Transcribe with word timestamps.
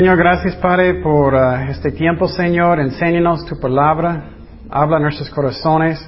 Señor, 0.00 0.16
gracias 0.16 0.56
Padre 0.56 0.94
por 0.94 1.34
uh, 1.34 1.68
este 1.68 1.92
tiempo, 1.92 2.26
Señor. 2.26 2.80
Enséñanos 2.80 3.44
tu 3.44 3.60
palabra. 3.60 4.30
Habla 4.70 4.96
en 4.96 5.02
nuestros 5.02 5.28
corazones 5.28 6.00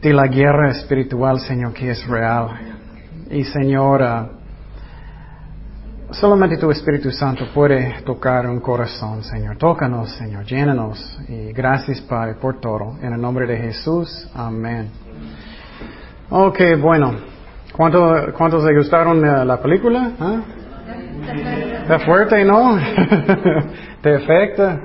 de 0.00 0.12
la 0.12 0.28
guerra 0.28 0.70
espiritual, 0.70 1.40
Señor, 1.40 1.72
que 1.72 1.90
es 1.90 2.06
real. 2.06 2.76
Y 3.28 3.42
Señor, 3.42 4.02
uh, 4.02 6.14
solamente 6.14 6.58
tu 6.58 6.70
Espíritu 6.70 7.10
Santo 7.10 7.48
puede 7.52 8.02
tocar 8.04 8.46
un 8.46 8.60
corazón, 8.60 9.24
Señor. 9.24 9.56
Tócanos, 9.56 10.12
Señor. 10.12 10.44
Llénanos. 10.44 11.18
Y 11.28 11.52
gracias, 11.52 12.00
Padre, 12.02 12.34
por 12.34 12.60
todo. 12.60 12.98
En 13.02 13.14
el 13.14 13.20
nombre 13.20 13.48
de 13.48 13.56
Jesús. 13.56 14.30
Amén. 14.32 14.90
Ok, 16.30 16.60
bueno. 16.80 17.16
¿Cuánto, 17.72 18.32
¿Cuántos 18.36 18.62
le 18.62 18.76
gustaron 18.76 19.18
uh, 19.18 19.44
la 19.44 19.60
película? 19.60 20.12
¿Ah? 20.20 20.40
Está 21.82 21.98
fuerte, 22.00 22.44
¿no? 22.44 22.78
Te 24.02 24.14
afecta. 24.14 24.80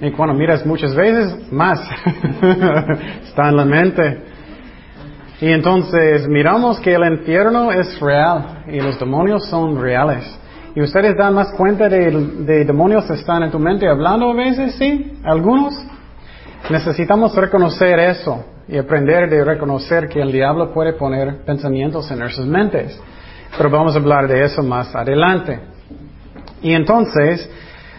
Y 0.00 0.10
cuando 0.10 0.34
miras 0.34 0.64
muchas 0.66 0.94
veces, 0.94 1.52
más. 1.52 1.80
Está 3.24 3.48
en 3.48 3.56
la 3.56 3.64
mente. 3.64 4.18
Y 5.40 5.48
entonces 5.50 6.28
miramos 6.28 6.80
que 6.80 6.94
el 6.94 7.04
infierno 7.04 7.72
es 7.72 7.98
real 8.00 8.64
y 8.68 8.80
los 8.80 8.98
demonios 8.98 9.48
son 9.48 9.80
reales. 9.80 10.24
¿Y 10.74 10.80
ustedes 10.80 11.16
dan 11.16 11.34
más 11.34 11.52
cuenta 11.56 11.88
de, 11.88 12.10
de 12.10 12.64
demonios 12.64 13.04
que 13.04 13.14
están 13.14 13.42
en 13.42 13.50
tu 13.50 13.58
mente 13.58 13.88
hablando 13.88 14.30
a 14.30 14.34
veces? 14.34 14.74
Sí, 14.76 15.18
algunos. 15.24 15.74
Necesitamos 16.70 17.34
reconocer 17.36 17.98
eso 17.98 18.44
y 18.66 18.78
aprender 18.78 19.28
de 19.28 19.44
reconocer 19.44 20.08
que 20.08 20.20
el 20.20 20.32
diablo 20.32 20.72
puede 20.72 20.94
poner 20.94 21.44
pensamientos 21.44 22.10
en 22.10 22.18
nuestras 22.18 22.46
mentes. 22.46 22.98
Pero 23.56 23.70
vamos 23.70 23.94
a 23.94 23.98
hablar 23.98 24.26
de 24.28 24.44
eso 24.44 24.62
más 24.62 24.94
adelante. 24.94 25.60
Y 26.62 26.72
entonces, 26.72 27.48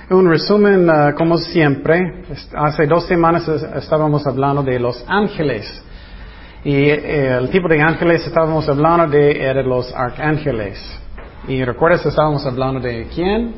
un 0.10 0.30
resumen, 0.30 0.90
uh, 0.90 1.16
como 1.16 1.38
siempre, 1.38 2.24
hace 2.56 2.86
dos 2.88 3.06
semanas 3.08 3.48
estábamos 3.48 4.26
hablando 4.28 4.64
de 4.64 4.80
los 4.80 5.04
ángeles. 5.08 5.84
Y 6.64 6.74
eh, 6.74 7.38
el 7.38 7.50
tipo 7.50 7.68
de 7.68 7.82
ángeles 7.82 8.26
estábamos 8.26 8.68
hablando 8.68 9.08
de 9.08 9.32
era 9.32 9.62
los 9.62 9.94
arcángeles. 9.94 10.80
Y 11.48 11.64
recuerdas, 11.64 12.06
estábamos 12.06 12.46
hablando 12.46 12.80
de 12.80 13.08
quién? 13.14 13.54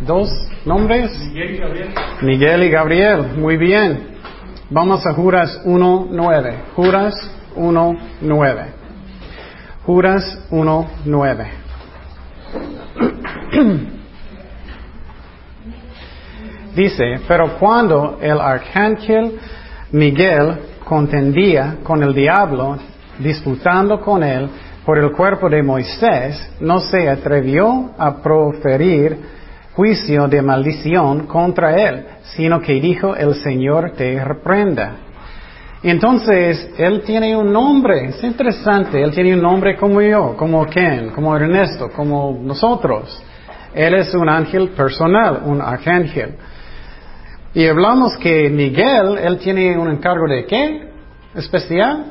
Dos 0.00 0.28
nombres. 0.64 1.16
Miguel 1.18 1.54
y 1.54 1.58
Gabriel. 1.58 1.88
Miguel 2.22 2.62
y 2.64 2.70
Gabriel. 2.70 3.26
Muy 3.36 3.56
bien. 3.56 4.08
Vamos 4.70 5.06
a 5.06 5.12
Juras 5.12 5.60
1.9. 5.64 6.54
Juras 6.74 7.14
1.9. 7.54 8.81
Juras 9.84 10.38
1.9. 10.50 11.46
Dice, 16.76 17.20
pero 17.26 17.58
cuando 17.58 18.18
el 18.22 18.40
arcángel 18.40 19.38
Miguel 19.90 20.54
contendía 20.84 21.78
con 21.82 22.02
el 22.02 22.14
diablo, 22.14 22.78
disputando 23.18 24.00
con 24.00 24.22
él 24.22 24.48
por 24.86 24.98
el 24.98 25.10
cuerpo 25.12 25.50
de 25.50 25.62
Moisés, 25.62 26.50
no 26.60 26.80
se 26.80 27.08
atrevió 27.08 27.90
a 27.98 28.22
proferir 28.22 29.18
juicio 29.74 30.28
de 30.28 30.42
maldición 30.42 31.26
contra 31.26 31.74
él, 31.76 32.06
sino 32.36 32.60
que 32.60 32.74
dijo, 32.74 33.16
el 33.16 33.34
Señor 33.34 33.92
te 33.96 34.22
reprenda. 34.24 34.96
Entonces, 35.82 36.70
él 36.78 37.02
tiene 37.02 37.36
un 37.36 37.52
nombre, 37.52 38.06
es 38.06 38.22
interesante, 38.22 39.02
él 39.02 39.10
tiene 39.10 39.34
un 39.34 39.42
nombre 39.42 39.76
como 39.76 40.00
yo, 40.00 40.36
como 40.36 40.64
Ken, 40.66 41.10
como 41.10 41.36
Ernesto, 41.36 41.90
como 41.90 42.38
nosotros. 42.40 43.20
Él 43.74 43.94
es 43.94 44.14
un 44.14 44.28
ángel 44.28 44.68
personal, 44.70 45.42
un 45.44 45.60
arcángel. 45.60 46.36
Y 47.54 47.66
hablamos 47.66 48.16
que 48.18 48.48
Miguel, 48.48 49.18
él 49.18 49.38
tiene 49.38 49.76
un 49.76 49.90
encargo 49.90 50.26
de 50.28 50.46
qué? 50.46 50.88
Especial. 51.34 52.04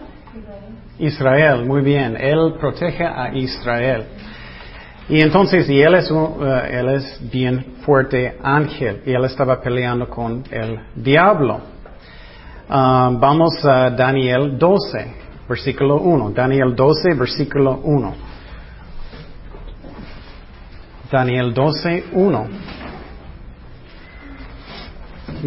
Israel, 0.99 1.65
muy 1.65 1.81
bien. 1.81 2.15
Él 2.19 2.55
protege 2.59 3.03
a 3.05 3.31
Israel. 3.33 4.05
Y 5.09 5.19
entonces, 5.19 5.67
y 5.69 5.81
él 5.81 5.95
es, 5.95 6.11
uh, 6.11 6.43
él 6.69 6.89
es 6.89 7.31
bien 7.31 7.75
fuerte 7.83 8.37
ángel. 8.43 9.01
Y 9.05 9.13
él 9.13 9.25
estaba 9.25 9.59
peleando 9.59 10.07
con 10.07 10.43
el 10.51 10.79
diablo. 10.95 11.59
Uh, 12.71 13.19
vamos 13.19 13.65
a 13.65 13.89
Daniel 13.89 14.57
12, 14.57 15.05
versículo 15.49 15.97
1. 15.97 16.31
Daniel 16.31 16.73
12, 16.73 17.15
versículo 17.15 17.81
1. 17.83 18.13
Daniel 21.11 21.53
12, 21.53 22.05
1. 22.13 22.47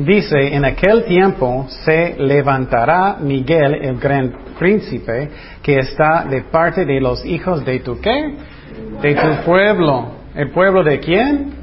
Dice, 0.05 0.55
en 0.55 0.67
aquel 0.67 1.07
tiempo 1.07 1.65
se 1.87 2.15
levantará 2.19 3.17
Miguel, 3.19 3.75
el 3.77 3.99
gran 3.99 4.31
príncipe, 4.59 5.31
que 5.63 5.79
está 5.79 6.27
de 6.29 6.43
parte 6.43 6.85
de 6.85 7.01
los 7.01 7.25
hijos 7.25 7.65
de 7.65 7.81
tu 7.81 7.99
qué? 8.03 8.37
De 9.01 9.15
tu 9.15 9.45
pueblo. 9.47 10.11
¿El 10.35 10.51
pueblo 10.51 10.85
de 10.85 11.01
quién? 11.01 11.55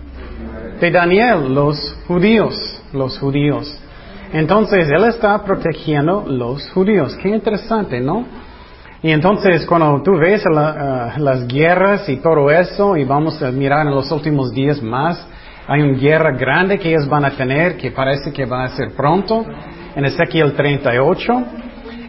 De 0.79 0.89
Daniel, 0.89 1.53
los 1.53 1.77
judíos, 2.07 2.81
los 2.94 3.19
judíos. 3.19 3.81
Entonces, 4.34 4.90
él 4.90 5.03
está 5.06 5.44
protegiendo 5.44 6.24
los 6.25 6.69
judíos. 6.72 7.18
Qué 7.22 7.30
interesante, 7.30 8.00
¿no? 8.00 8.25
Y 9.03 9.09
entonces, 9.12 9.66
cuando 9.66 10.02
tú 10.03 10.18
ves 10.18 10.44
uh, 10.46 11.19
las 11.19 11.47
guerras 11.47 12.08
y 12.08 12.18
todo 12.18 12.50
eso, 12.50 12.96
y 12.96 13.03
vamos 13.03 13.42
a 13.42 13.52
mirar 13.52 13.88
en 13.88 13.94
los 13.94 14.12
últimos 14.12 14.52
días 14.53 14.81
más, 14.81 15.28
hay 15.68 15.81
una 15.81 15.97
guerra 15.97 16.31
grande 16.38 16.78
que 16.78 16.90
ellos 16.90 17.08
van 17.09 17.25
a 17.25 17.31
tener, 17.31 17.78
que 17.78 17.92
parece 17.92 18.31
que 18.31 18.46
va 18.46 18.64
a 18.64 18.69
ser 18.69 18.92
pronto, 18.92 19.46
en 19.96 20.06
Ezequiel 20.06 20.53
38. 20.53 21.44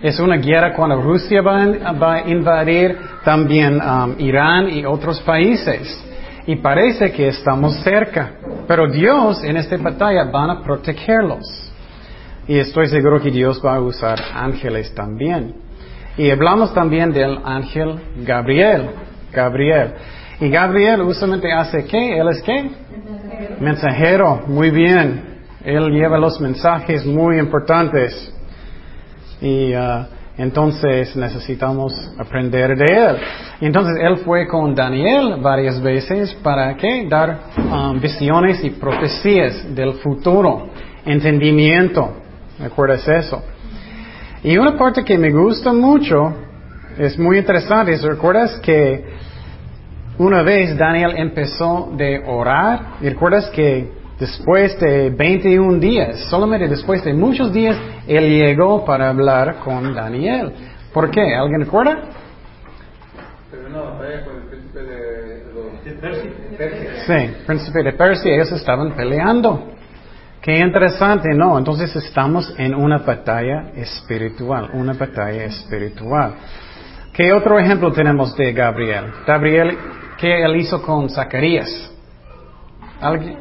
Es 0.02 0.20
una 0.20 0.36
guerra 0.36 0.74
cuando 0.74 1.00
Rusia 1.00 1.40
va 1.42 1.62
a, 1.62 1.92
va 1.92 2.14
a 2.14 2.28
invadir 2.28 2.98
también 3.24 3.80
um, 3.80 4.14
Irán 4.18 4.68
y 4.68 4.84
otros 4.84 5.20
países. 5.22 6.04
Y 6.46 6.56
parece 6.56 7.10
que 7.12 7.28
estamos 7.28 7.76
cerca. 7.82 8.32
Pero 8.68 8.90
Dios 8.90 9.42
en 9.44 9.56
esta 9.56 9.76
batalla 9.76 10.24
van 10.24 10.50
a 10.50 10.62
protegerlos. 10.62 11.71
Y 12.48 12.58
estoy 12.58 12.88
seguro 12.88 13.20
que 13.20 13.30
Dios 13.30 13.62
va 13.64 13.76
a 13.76 13.80
usar 13.80 14.18
ángeles 14.34 14.92
también. 14.94 15.54
Y 16.16 16.30
hablamos 16.30 16.74
también 16.74 17.12
del 17.12 17.38
ángel 17.44 18.00
Gabriel. 18.24 18.90
Gabriel. 19.32 19.94
Y 20.40 20.48
Gabriel 20.48 21.02
usualmente 21.02 21.52
hace 21.52 21.84
qué? 21.84 22.18
¿Él 22.18 22.28
es 22.28 22.42
qué? 22.42 22.70
Mensajero, 23.60 24.42
muy 24.46 24.70
bien. 24.70 25.40
Él 25.64 25.90
lleva 25.90 26.18
los 26.18 26.40
mensajes 26.40 27.06
muy 27.06 27.38
importantes. 27.38 28.32
Y 29.40 29.74
uh, 29.74 30.04
entonces 30.36 31.14
necesitamos 31.14 31.92
aprender 32.18 32.76
de 32.76 32.84
él. 32.84 33.16
Y 33.60 33.66
entonces 33.66 33.94
él 34.00 34.18
fue 34.18 34.46
con 34.48 34.74
Daniel 34.74 35.36
varias 35.40 35.80
veces 35.80 36.34
para 36.42 36.76
qué? 36.76 37.06
Dar 37.08 37.38
um, 37.56 38.00
visiones 38.00 38.64
y 38.64 38.70
profecías 38.70 39.74
del 39.74 39.94
futuro, 39.94 40.68
entendimiento. 41.04 42.21
¿Recuerdas 42.62 43.06
eso? 43.08 43.42
Y 44.44 44.56
una 44.56 44.78
parte 44.78 45.04
que 45.04 45.18
me 45.18 45.30
gusta 45.30 45.72
mucho, 45.72 46.32
es 46.96 47.18
muy 47.18 47.38
interesante, 47.38 47.96
¿recuerdas 47.96 48.58
que 48.60 49.04
una 50.18 50.42
vez 50.42 50.76
Daniel 50.76 51.14
empezó 51.16 51.92
de 51.96 52.22
orar, 52.26 52.98
y 53.00 53.08
recuerdas 53.08 53.50
que 53.50 53.90
después 54.18 54.78
de 54.78 55.10
21 55.10 55.78
días, 55.78 56.20
solamente 56.30 56.68
después 56.68 57.02
de 57.04 57.12
muchos 57.12 57.52
días, 57.52 57.76
él 58.06 58.28
llegó 58.28 58.84
para 58.84 59.08
hablar 59.08 59.56
con 59.64 59.94
Daniel. 59.94 60.52
¿Por 60.92 61.10
qué? 61.10 61.34
¿Alguien 61.34 61.62
recuerda? 61.62 61.98
Pero 63.50 63.66
una 63.68 63.80
batalla 63.80 64.24
con 64.24 64.36
el 64.36 64.42
príncipe 64.42 64.82
de, 64.82 65.44
los, 65.52 65.84
de 65.84 65.92
Persia. 65.92 66.94
Sí, 67.06 67.34
príncipe 67.46 67.82
de 67.82 67.92
Persia, 67.94 68.34
ellos 68.34 68.52
estaban 68.52 68.94
peleando. 68.94 69.72
Qué 70.42 70.58
interesante, 70.58 71.28
¿no? 71.34 71.56
Entonces 71.56 71.94
estamos 71.94 72.52
en 72.58 72.74
una 72.74 72.98
batalla 72.98 73.70
espiritual, 73.76 74.70
una 74.72 74.92
batalla 74.92 75.44
espiritual. 75.44 76.34
¿Qué 77.12 77.32
otro 77.32 77.60
ejemplo 77.60 77.92
tenemos 77.92 78.34
de 78.36 78.52
Gabriel? 78.52 79.12
Gabriel, 79.24 79.78
¿qué 80.18 80.42
él 80.42 80.56
hizo 80.56 80.82
con 80.82 81.08
Zacarías? 81.08 81.92
¿Alguien? 83.00 83.36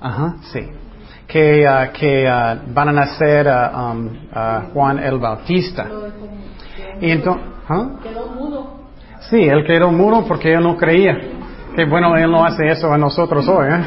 Ajá, 0.00 0.36
sí. 0.52 0.68
Que, 1.26 1.66
uh, 1.66 1.92
que 1.98 2.26
uh, 2.26 2.74
van 2.74 2.88
a 2.90 2.92
nacer 2.92 3.46
uh, 3.48 3.74
um, 3.74 4.10
Juan 4.74 4.98
el 4.98 5.18
Bautista. 5.18 5.86
Y 7.00 7.10
entonces, 7.10 7.42
¿huh? 7.70 7.98
Sí, 9.30 9.42
él 9.44 9.64
quedó 9.66 9.90
mudo 9.90 10.26
porque 10.26 10.52
él 10.52 10.62
no 10.62 10.76
creía. 10.76 11.18
Que 11.76 11.84
bueno, 11.84 12.16
él 12.16 12.30
no 12.30 12.42
hace 12.42 12.70
eso 12.70 12.90
a 12.90 12.96
nosotros 12.96 13.46
hoy, 13.46 13.68
¿eh? 13.68 13.86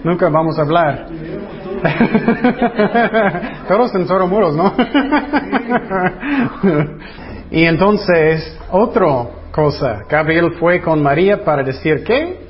Nunca 0.02 0.28
vamos 0.28 0.58
a 0.58 0.62
hablar. 0.62 1.06
Todos 3.68 3.92
son 3.92 4.08
sordomudos, 4.08 4.56
¿no? 4.56 4.74
y 7.52 7.62
entonces, 7.62 8.58
otra 8.72 9.28
cosa, 9.52 10.00
Gabriel 10.10 10.54
fue 10.58 10.80
con 10.80 11.00
María 11.00 11.44
para 11.44 11.62
decir 11.62 12.02
qué? 12.02 12.40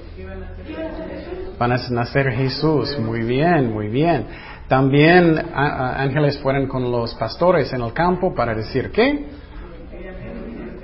Van 1.59 1.73
a 1.73 1.77
nacer 1.91 2.33
Jesús. 2.33 2.99
Muy 2.99 3.21
bien, 3.21 3.71
muy 3.71 3.89
bien. 3.89 4.25
También 4.67 5.39
ángeles 5.55 6.39
fueron 6.39 6.69
con 6.69 6.91
los 6.91 7.15
pastores 7.17 7.71
en 7.75 7.83
el 7.83 7.93
campo 7.93 8.35
para 8.35 8.55
decir 8.55 8.91
qué? 8.93 9.27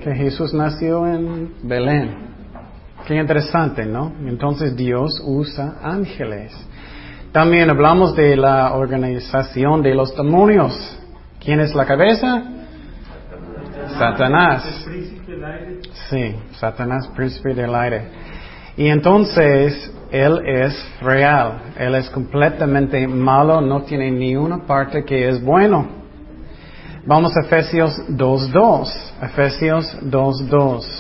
Que 0.05 0.15
Jesús 0.15 0.53
nació 0.53 1.07
en 1.07 1.55
Belén. 1.63 2.30
Qué 3.11 3.17
interesante, 3.17 3.85
¿no? 3.87 4.13
Entonces 4.25 4.77
Dios 4.77 5.21
usa 5.27 5.79
ángeles. 5.83 6.53
También 7.33 7.69
hablamos 7.69 8.15
de 8.15 8.37
la 8.37 8.75
organización 8.75 9.83
de 9.83 9.97
los 9.97 10.15
demonios. 10.15 10.97
¿Quién 11.45 11.59
es 11.59 11.75
la 11.75 11.87
cabeza? 11.87 12.41
Satanás. 13.99 14.87
Sí, 16.09 16.37
Satanás, 16.53 17.09
príncipe 17.09 17.53
del 17.53 17.75
aire. 17.75 18.03
Y 18.77 18.87
entonces 18.87 19.93
Él 20.13 20.43
es 20.47 20.73
real, 21.01 21.63
Él 21.77 21.97
es 21.97 22.09
completamente 22.11 23.09
malo, 23.09 23.61
no 23.61 23.83
tiene 23.83 24.13
ni 24.13 24.37
una 24.37 24.65
parte 24.65 25.05
que 25.05 25.29
es 25.29 25.43
bueno. 25.43 25.89
Vamos 27.05 27.37
a 27.37 27.41
Efesios 27.41 27.93
2.2. 28.09 29.13
Efesios 29.21 29.99
2.2. 30.01 31.00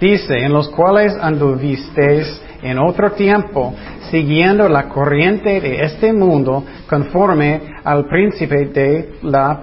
Dice, 0.00 0.38
en 0.38 0.52
los 0.52 0.68
cuales 0.68 1.16
anduvisteis 1.20 2.42
en 2.62 2.78
otro 2.78 3.12
tiempo, 3.12 3.74
siguiendo 4.10 4.68
la 4.68 4.88
corriente 4.88 5.60
de 5.60 5.84
este 5.84 6.12
mundo, 6.12 6.64
conforme 6.88 7.60
al 7.82 8.06
príncipe 8.06 8.66
de 8.66 9.14
la 9.22 9.62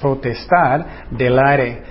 potestad 0.00 0.86
del 1.10 1.38
aire, 1.38 1.82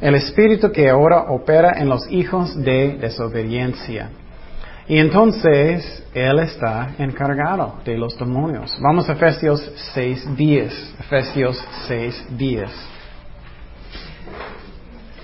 el 0.00 0.14
espíritu 0.14 0.70
que 0.70 0.88
ahora 0.88 1.24
opera 1.28 1.74
en 1.78 1.88
los 1.88 2.10
hijos 2.10 2.56
de 2.62 2.96
desobediencia. 2.98 4.10
Y 4.86 4.98
entonces 4.98 6.06
Él 6.12 6.38
está 6.40 6.94
encargado 6.98 7.76
de 7.84 7.96
los 7.96 8.18
demonios. 8.18 8.76
Vamos 8.82 9.08
a 9.08 9.12
Efesios 9.12 9.60
6.10. 9.94 10.72
Efesios 11.00 11.64
6.10. 11.88 12.93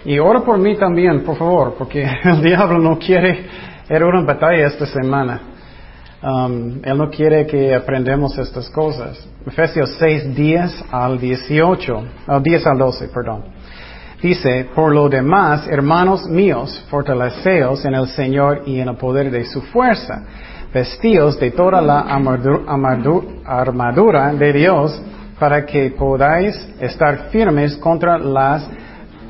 Y 0.05 0.19
ora 0.19 0.41
por 0.41 0.59
mí 0.59 0.77
también, 0.77 1.23
por 1.25 1.37
favor, 1.37 1.75
porque 1.77 2.03
el 2.25 2.43
diablo 2.43 2.79
no 2.79 2.99
quiere, 2.99 3.47
era 3.89 4.07
una 4.07 4.23
batalla 4.23 4.67
esta 4.67 4.87
semana. 4.87 5.41
Um, 6.23 6.81
él 6.85 6.99
no 6.99 7.09
quiere 7.09 7.47
que 7.47 7.75
aprendamos 7.75 8.37
estas 8.39 8.69
cosas. 8.71 9.27
Efesios 9.47 9.97
6, 9.99 10.35
10 10.35 10.85
al 10.91 11.19
18, 11.19 12.05
10 12.43 12.67
al 12.67 12.79
12, 12.79 13.09
perdón. 13.09 13.45
Dice, 14.23 14.69
por 14.75 14.93
lo 14.93 15.09
demás, 15.09 15.67
hermanos 15.67 16.27
míos, 16.29 16.85
fortaleceos 16.91 17.87
en 17.87 17.95
el 17.95 18.07
Señor 18.09 18.63
y 18.67 18.79
en 18.79 18.89
el 18.89 18.97
poder 18.97 19.31
de 19.31 19.47
su 19.47 19.63
fuerza. 19.63 20.23
Vestíos 20.75 21.41
de 21.41 21.53
toda 21.53 21.81
la 21.81 22.01
armadura 23.47 24.33
de 24.35 24.53
Dios 24.53 25.03
para 25.39 25.65
que 25.65 25.91
podáis 25.91 26.55
estar 26.81 27.31
firmes 27.31 27.79
contra 27.79 28.19
las 28.19 28.69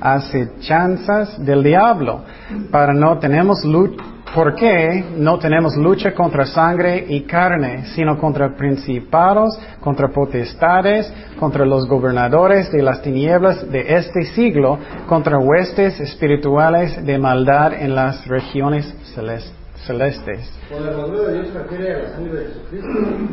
acechanzas 0.00 1.44
del 1.44 1.62
diablo. 1.62 2.22
Para 2.70 2.92
no 2.92 3.18
tenemos 3.18 3.64
lucha, 3.64 4.02
porque 4.34 5.04
no 5.16 5.38
tenemos 5.38 5.76
lucha 5.76 6.14
contra 6.14 6.46
sangre 6.46 7.04
y 7.08 7.22
carne, 7.22 7.86
sino 7.94 8.18
contra 8.18 8.54
principados, 8.54 9.58
contra 9.80 10.08
potestades, 10.08 11.12
contra 11.38 11.64
los 11.64 11.88
gobernadores 11.88 12.70
de 12.70 12.82
las 12.82 13.02
tinieblas 13.02 13.70
de 13.70 13.96
este 13.96 14.24
siglo, 14.26 14.78
contra 15.08 15.38
huestes 15.38 15.98
espirituales 16.00 17.04
de 17.04 17.18
maldad 17.18 17.72
en 17.74 17.94
las 17.94 18.26
regiones 18.26 18.86
celestes 19.14 19.59
celestes. 19.86 20.50
Con 20.68 20.84
la 20.84 20.90
armadura 20.90 21.28
de 21.28 21.34
Dios 21.34 21.54
refiere 21.54 21.94
a 21.94 21.98
la 21.98 22.08
sangre 22.10 22.40
de 22.40 22.46
Jesucristo. 22.46 22.88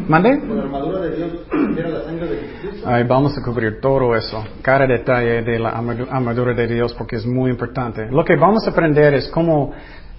¿Mande? 0.08 0.40
Con 0.40 0.58
la 0.58 0.64
armadura 0.64 1.02
de 1.02 1.16
Dios 1.16 1.32
refiere 1.50 1.90
a 1.90 1.92
la 1.92 2.04
sangre 2.04 2.28
de 2.28 2.38
Jesucristo. 2.38 2.90
Ay, 2.90 3.04
vamos 3.04 3.38
a 3.38 3.42
cubrir 3.42 3.80
todo 3.82 4.16
eso, 4.16 4.44
cada 4.62 4.88
detalle 4.88 5.42
de 5.44 5.60
la 5.60 5.70
armadura 5.70 6.54
de 6.54 6.68
Dios 6.68 6.94
porque 6.94 7.18
es 7.18 7.26
muy 7.26 7.52
importante. 7.52 8.08
Lo 8.10 8.24
que 8.24 8.36
vamos 8.36 8.66
a 8.68 8.72
aprender 8.72 9.14
es 9.14 9.28
cómo, 9.30 9.74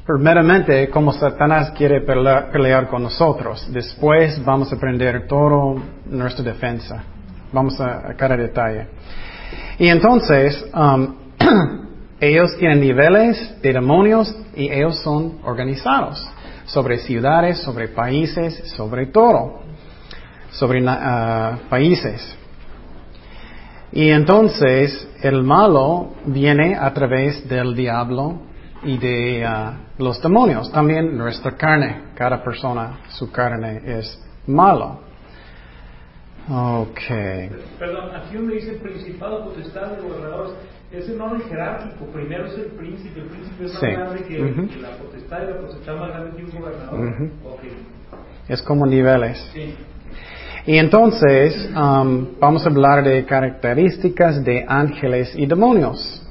primeramente, 0.07 0.89
cómo 0.91 1.13
Satanás 1.13 1.73
quiere 1.77 2.03
pelear, 2.03 2.89
con 2.89 3.03
nosotros. 3.03 3.69
Después 3.73 4.45
vamos 4.45 4.73
a 4.73 4.77
aprender 4.77 5.27
todo 5.27 5.77
nuestra 6.07 6.45
defensa. 6.45 7.03
Vamos 7.53 7.81
a, 7.81 8.11
a 8.11 8.15
cada 8.15 8.37
detalle. 8.37 8.89
Y 9.79 9.89
entonces, 9.89 10.67
um, 10.75 11.17
Ellos 12.21 12.57
tienen 12.59 12.81
niveles 12.81 13.61
de 13.63 13.73
demonios 13.73 14.35
y 14.57 14.71
ellos 14.71 15.01
son 15.03 15.39
organizados 15.45 16.27
sobre 16.65 16.99
ciudades, 16.99 17.59
sobre 17.59 17.89
países, 17.89 18.73
sobre 18.77 19.07
todo, 19.07 19.61
sobre 20.51 20.83
uh, 20.83 21.59
países. 21.69 22.37
Y 23.93 24.11
entonces 24.11 25.09
el 25.23 25.43
malo 25.43 26.15
viene 26.27 26.77
a 26.77 26.93
través 26.93 27.49
del 27.49 27.75
diablo 27.75 28.41
y 28.83 28.99
de 28.99 29.47
uh, 29.47 30.03
los 30.03 30.21
demonios. 30.21 30.71
También 30.73 31.17
nuestra 31.17 31.57
carne, 31.57 32.11
cada 32.15 32.43
persona, 32.43 33.01
su 33.09 33.31
carne 33.31 33.81
es 33.87 34.21
malo. 34.47 35.01
Ok. 36.51 37.01
Perdón, 37.79 38.11
aquí 38.17 38.35
donde 38.35 38.55
dice 38.55 38.73
principado, 38.73 39.45
potestad, 39.45 40.01
gobernadores, 40.03 40.53
ese 40.91 41.13
no 41.15 41.37
es 41.37 41.45
jerárquico. 41.45 42.07
Primero 42.07 42.47
es 42.47 42.55
el 42.55 42.67
príncipe. 42.67 43.21
El 43.21 43.27
príncipe 43.27 43.65
es 43.65 43.73
más 43.75 43.83
grande 43.83 44.23
que, 44.25 44.39
la 44.81 44.91
potestad 44.97 45.43
y 45.43 45.47
la 45.47 45.61
potestad 45.61 45.97
más 45.97 46.09
grande 46.09 46.37
que 46.37 46.45
un 46.45 46.61
gobernador. 46.61 47.31
Es 48.49 48.63
como 48.63 48.87
niveles. 48.87 49.51
Sí. 49.53 49.75
Y 50.67 50.77
entonces 50.77 51.71
um, 51.75 52.39
vamos 52.41 52.65
a 52.65 52.71
hablar 52.71 53.05
de 53.05 53.25
características 53.25 54.43
de 54.45 54.65
ángeles 54.67 55.35
y 55.37 55.47
demonios. 55.47 56.23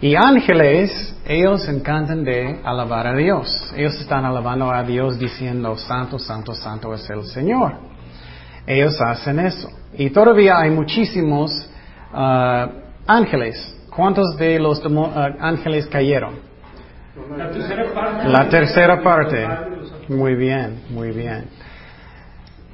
Y 0.00 0.16
ángeles, 0.16 1.14
ellos 1.26 1.68
encantan 1.68 2.24
de 2.24 2.60
alabar 2.64 3.06
a 3.06 3.14
Dios. 3.14 3.72
Ellos 3.76 3.94
están 4.00 4.24
alabando 4.24 4.72
a 4.72 4.82
Dios 4.82 5.18
diciendo, 5.18 5.76
Santo, 5.76 6.18
Santo, 6.18 6.54
Santo 6.54 6.92
es 6.94 7.08
el 7.08 7.24
Señor. 7.24 7.74
Ellos 8.66 9.00
hacen 9.00 9.38
eso. 9.38 9.70
Y 9.96 10.10
todavía 10.10 10.58
hay 10.58 10.70
muchísimos 10.70 11.52
uh, 12.12 12.66
ángeles 13.06 13.78
¿Cuántos 13.94 14.36
de 14.38 14.58
los 14.58 14.84
uh, 14.84 15.10
ángeles 15.40 15.86
cayeron? 15.86 16.34
La 17.36 17.50
tercera 17.50 17.84
parte. 17.92 18.28
La 18.28 18.48
tercera 18.48 19.02
parte. 19.02 19.48
Muy 20.08 20.34
bien, 20.34 20.82
muy 20.90 21.10
bien. 21.10 21.44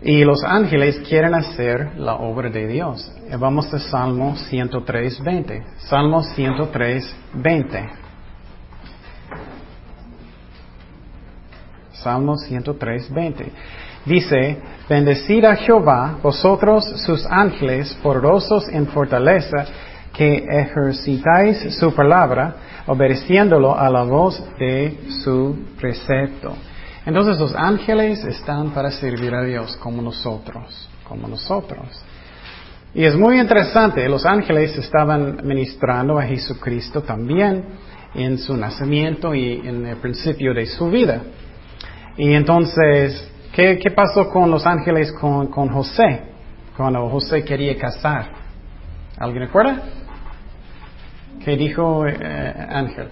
Y 0.01 0.23
los 0.25 0.45
ángeles 0.45 1.01
quieren 1.09 1.35
hacer 1.35 1.97
la 1.97 2.15
obra 2.15 2.51
de 2.51 2.69
Dios. 2.69 3.13
Vamos 3.37 3.73
a 3.75 3.81
Salmo 3.81 4.37
103, 4.37 5.23
20. 5.25 5.65
Salmo 5.79 6.23
103, 6.23 7.17
20. 7.35 7.91
Salmo 11.95 12.37
103, 12.37 13.13
20. 13.13 13.53
Dice, 14.05 14.59
bendecid 14.89 15.45
a 15.45 15.57
Jehová, 15.57 16.19
vosotros 16.23 16.85
sus 17.05 17.27
ángeles, 17.27 17.93
poderosos 18.03 18.69
en 18.69 18.87
fortaleza, 18.87 19.67
que 20.19 20.45
ejercitáis 20.51 21.77
su 21.79 21.95
palabra, 21.95 22.57
obedeciéndolo 22.89 23.79
a 23.79 23.89
la 23.89 24.03
voz 24.03 24.43
de 24.59 24.99
su 25.23 25.57
precepto. 25.79 26.57
Entonces 27.07 27.39
los 27.39 27.55
ángeles 27.55 28.25
están 28.25 28.71
para 28.71 28.91
servir 28.91 29.33
a 29.33 29.45
Dios 29.45 29.77
como 29.77 30.03
nosotros, 30.03 30.91
como 31.05 31.29
nosotros. 31.29 31.87
Y 32.95 33.05
es 33.05 33.15
muy 33.15 33.39
interesante, 33.39 34.09
los 34.09 34.27
ángeles 34.27 34.77
estaban 34.77 35.39
ministrando 35.45 36.19
a 36.19 36.25
Jesucristo 36.25 37.03
también 37.03 37.65
en 38.13 38.39
su 38.39 38.57
nacimiento 38.57 39.33
y 39.37 39.63
en 39.65 39.87
el 39.87 39.99
principio 39.99 40.53
de 40.53 40.67
su 40.67 40.91
vida. 40.91 41.23
Y 42.17 42.35
entonces, 42.35 43.31
¿qué, 43.53 43.79
pasó 43.95 44.29
con 44.31 44.51
los 44.51 44.67
ángeles 44.67 45.13
con, 45.13 45.47
con 45.47 45.69
José? 45.69 46.23
Cuando 46.77 47.09
José 47.09 47.45
quería 47.45 47.79
casar. 47.79 48.33
¿Alguien 49.17 49.45
recuerda? 49.45 49.83
¿Qué 51.45 51.57
dijo 51.57 52.07
eh, 52.07 52.67
Ángel? 52.71 53.09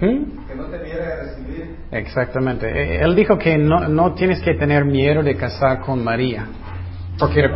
¿Mm? 0.00 0.46
Que 0.46 0.54
no 0.54 0.64
temiera 0.66 1.22
recibir. 1.22 1.76
Exactamente. 1.90 2.68
Eh, 2.68 3.00
él 3.02 3.14
dijo 3.14 3.38
que 3.38 3.56
no, 3.56 3.88
no 3.88 4.14
tienes 4.14 4.40
que 4.42 4.54
tener 4.54 4.84
miedo 4.84 5.22
de 5.22 5.36
casar 5.36 5.80
con 5.80 6.04
María. 6.04 6.46
Porque, 7.18 7.48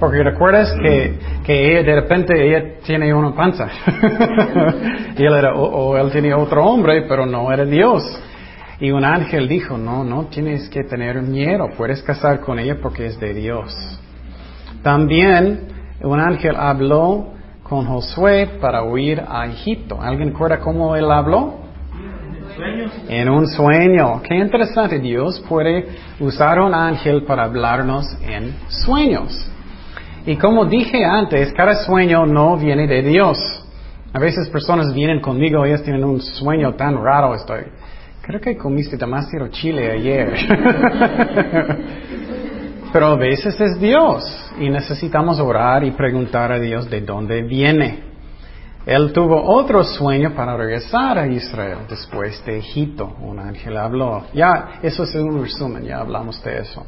porque 0.00 0.24
recuerdas 0.24 0.74
que, 0.82 1.18
que 1.44 1.70
ella, 1.70 1.82
de 1.84 2.00
repente 2.00 2.34
ella 2.34 2.80
tiene 2.84 3.14
una 3.14 3.32
panza. 3.32 3.68
y 5.16 5.24
él 5.24 5.34
era, 5.34 5.54
o, 5.54 5.96
él 5.96 6.10
tenía 6.10 6.36
otro 6.36 6.64
hombre, 6.64 7.04
pero 7.08 7.24
no 7.24 7.52
era 7.52 7.64
Dios. 7.64 8.02
Y 8.80 8.90
un 8.90 9.04
ángel 9.04 9.46
dijo, 9.46 9.78
no, 9.78 10.02
no 10.02 10.24
tienes 10.24 10.68
que 10.68 10.82
tener 10.82 11.22
miedo, 11.22 11.68
puedes 11.76 12.02
casar 12.02 12.40
con 12.40 12.58
ella 12.58 12.78
porque 12.82 13.06
es 13.06 13.20
de 13.20 13.34
Dios. 13.34 13.72
También 14.82 15.68
un 16.02 16.18
ángel 16.18 16.56
habló 16.56 17.33
con 17.64 17.86
Josué 17.86 18.58
para 18.60 18.84
huir 18.84 19.22
a 19.26 19.46
Egipto. 19.46 20.00
¿Alguien 20.00 20.28
recuerda 20.28 20.60
cómo 20.60 20.94
él 20.94 21.10
habló? 21.10 21.64
En 23.08 23.28
un 23.28 23.48
sueño. 23.48 24.22
Qué 24.22 24.36
interesante. 24.36 25.00
Dios 25.00 25.44
puede 25.48 25.88
usar 26.20 26.60
un 26.60 26.72
ángel 26.74 27.24
para 27.24 27.44
hablarnos 27.44 28.06
en 28.22 28.54
sueños. 28.68 29.50
Y 30.26 30.36
como 30.36 30.66
dije 30.66 31.04
antes, 31.04 31.52
cada 31.52 31.74
sueño 31.74 32.26
no 32.26 32.56
viene 32.56 32.86
de 32.86 33.02
Dios. 33.02 33.38
A 34.12 34.20
veces 34.20 34.48
personas 34.50 34.94
vienen 34.94 35.20
conmigo, 35.20 35.64
ellas 35.64 35.82
tienen 35.82 36.04
un 36.04 36.20
sueño 36.20 36.74
tan 36.74 37.02
raro, 37.02 37.34
estoy, 37.34 37.62
creo 38.22 38.40
que 38.40 38.56
comiste 38.56 38.96
demasiado 38.96 39.48
chile 39.48 39.90
ayer. 39.90 40.32
Pero 42.92 43.06
a 43.06 43.16
veces 43.16 43.60
es 43.60 43.80
Dios 43.80 44.43
y 44.58 44.68
necesitamos 44.68 45.40
orar 45.40 45.84
y 45.84 45.92
preguntar 45.92 46.52
a 46.52 46.58
Dios 46.58 46.88
de 46.88 47.00
dónde 47.00 47.42
viene. 47.42 48.14
Él 48.86 49.12
tuvo 49.12 49.42
otro 49.42 49.82
sueño 49.82 50.34
para 50.34 50.56
regresar 50.56 51.18
a 51.18 51.26
Israel 51.26 51.78
después 51.88 52.44
de 52.44 52.58
Egipto. 52.58 53.16
Un 53.20 53.38
ángel 53.38 53.76
habló. 53.76 54.24
Ya, 54.34 54.80
eso 54.82 55.04
es 55.04 55.14
un 55.14 55.42
resumen, 55.42 55.84
ya 55.84 56.00
hablamos 56.00 56.42
de 56.44 56.58
eso. 56.58 56.86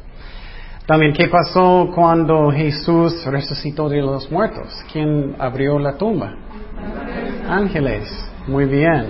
También, 0.85 1.11
¿qué 1.13 1.27
pasó 1.27 1.89
cuando 1.93 2.51
Jesús 2.51 3.25
resucitó 3.25 3.89
de 3.89 4.01
los 4.01 4.31
muertos? 4.31 4.67
¿Quién 4.91 5.35
abrió 5.39 5.79
la 5.79 5.97
tumba? 5.97 6.33
Ángeles. 7.49 8.07
Muy 8.47 8.65
bien. 8.65 9.07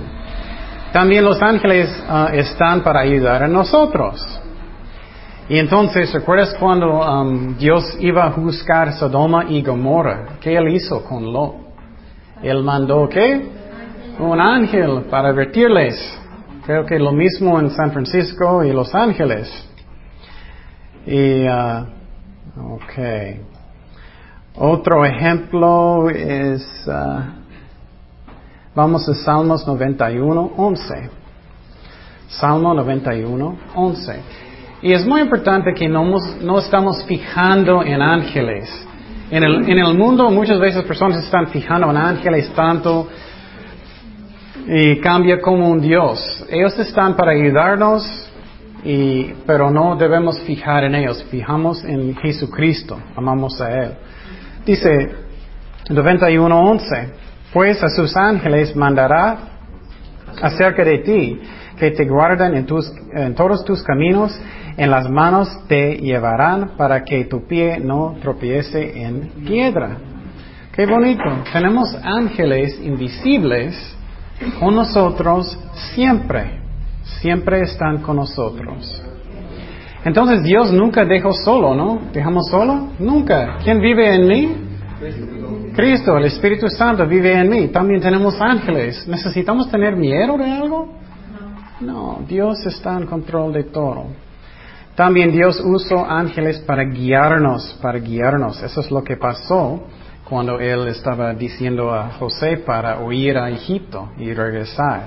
También 0.91 1.23
los 1.23 1.41
ángeles 1.41 1.89
ah, 2.07 2.29
están 2.33 2.81
para 2.81 3.01
ayudar 3.01 3.43
a 3.43 3.47
nosotros. 3.47 4.37
Y 5.49 5.57
entonces, 5.59 6.11
¿recuerdas 6.11 6.53
cuando 6.59 6.99
um, 6.99 7.57
Dios 7.57 7.95
iba 8.01 8.25
a 8.25 8.29
buscar 8.31 8.91
Sodoma 8.93 9.45
y 9.47 9.61
Gomorra? 9.61 10.37
¿Qué 10.41 10.57
él 10.57 10.67
hizo 10.67 11.05
con 11.05 11.31
Lot? 11.31 11.55
Él 12.43 12.63
mandó 12.63 13.07
qué? 13.07 13.49
Un 14.19 14.41
ángel 14.41 15.05
para 15.09 15.29
advertirles. 15.29 15.95
Creo 16.65 16.85
que 16.85 16.99
lo 16.99 17.13
mismo 17.13 17.57
en 17.61 17.71
San 17.71 17.93
Francisco 17.93 18.61
y 18.61 18.73
Los 18.73 18.93
Ángeles. 18.93 19.49
Y, 21.05 21.47
uh, 21.47 21.85
ok. 22.73 23.39
Otro 24.55 25.05
ejemplo 25.05 26.09
es, 26.09 26.61
uh, 26.87 27.21
vamos 28.75 29.07
a 29.07 29.15
Salmos 29.15 29.65
91, 29.65 30.51
11. 30.57 31.09
Salmo 32.27 32.73
91, 32.73 33.57
11. 33.75 34.46
Y 34.81 34.93
es 34.93 35.05
muy 35.05 35.22
importante 35.22 35.74
que 35.74 35.88
no, 35.88 36.05
no 36.41 36.60
estamos 36.60 37.03
fijando 37.05 37.84
en 37.84 38.01
ángeles. 38.01 38.69
En 39.31 39.43
el, 39.43 39.69
en 39.69 39.79
el, 39.79 39.98
mundo 39.98 40.29
muchas 40.29 40.60
veces 40.60 40.84
personas 40.84 41.24
están 41.24 41.48
fijando 41.48 41.89
en 41.89 41.98
ángeles 41.98 42.50
tanto 42.53 43.07
y 44.67 45.00
cambia 45.00 45.41
como 45.41 45.69
un 45.69 45.81
Dios. 45.81 46.46
Ellos 46.50 46.77
están 46.79 47.15
para 47.15 47.31
ayudarnos, 47.31 48.29
y, 48.84 49.34
pero 49.46 49.72
no 49.72 49.96
debemos 49.96 50.39
fijar 50.41 50.84
en 50.84 50.96
ellos. 50.96 51.24
Fijamos 51.31 51.84
en 51.84 52.15
Jesucristo, 52.15 53.00
amamos 53.15 53.60
a 53.60 53.84
Él. 53.84 53.91
Dice 54.65 54.89
91.11, 55.89 57.10
pues 57.51 57.81
a 57.81 57.89
sus 57.89 58.15
ángeles 58.15 58.75
mandará 58.75 59.38
acerca 60.41 60.84
de 60.84 61.00
ti, 61.00 61.41
que 61.77 61.91
te 61.91 62.05
guardan 62.05 62.55
en, 62.55 62.65
tus, 62.65 62.91
en 63.13 63.36
todos 63.36 63.63
tus 63.63 63.84
caminos 63.84 64.38
en 64.77 64.91
las 64.91 65.10
manos 65.10 65.50
te 65.67 65.98
llevarán 65.98 66.77
para 66.77 67.03
que 67.03 67.25
tu 67.25 67.48
pie 67.48 67.79
no 67.79 68.15
tropiece 68.22 69.01
en 69.01 69.29
piedra. 69.46 69.98
Qué 70.72 70.86
bonito. 70.86 71.24
Tenemos 71.51 71.98
ángeles 72.03 72.79
invisibles 72.84 73.75
con 74.60 74.75
nosotros 74.75 75.57
siempre. 75.96 76.62
Siempre 77.03 77.62
están 77.62 78.03
con 78.03 78.17
nosotros. 78.17 79.03
Entonces 80.05 80.43
Dios 80.43 80.72
nunca 80.72 81.03
dejó 81.03 81.34
solo, 81.34 81.74
¿no? 81.74 82.00
¿Dejamos 82.13 82.48
solo? 82.48 82.89
Nunca. 83.00 83.57
¿Quién 83.63 83.79
vive 83.79 84.13
en 84.13 84.27
mí? 84.27 84.55
Cristo, 85.75 86.17
el 86.17 86.25
Espíritu 86.25 86.69
Santo 86.69 87.07
vive 87.07 87.34
en 87.34 87.50
mí. 87.50 87.67
También 87.69 88.00
tenemos 88.00 88.39
ángeles. 88.39 89.07
¿Necesitamos 89.07 89.72
tener 89.72 89.96
miedo 89.96 90.38
de 90.38 90.51
algo? 90.51 91.06
No, 91.79 92.22
Dios 92.27 92.65
está 92.65 92.98
en 92.98 93.05
control 93.05 93.53
de 93.53 93.63
todo. 93.65 94.05
También 94.96 95.31
Dios 95.31 95.62
usó 95.63 96.03
ángeles 96.10 96.60
para 96.62 96.84
guiarnos, 96.84 97.77
para 97.81 98.00
guiarnos. 98.00 98.63
Eso 98.63 98.81
es 98.81 98.89
lo 98.89 99.03
que 99.03 99.15
pasó 99.15 99.84
cuando 100.27 100.60
Él 100.60 100.88
estaba 100.88 101.36
diciendo 101.36 101.93
a 101.93 102.10
José 102.13 102.57
para 102.57 103.00
huir 103.00 103.38
a 103.38 103.50
Egipto 103.51 104.10
y 104.17 104.34
regresar. 104.34 105.03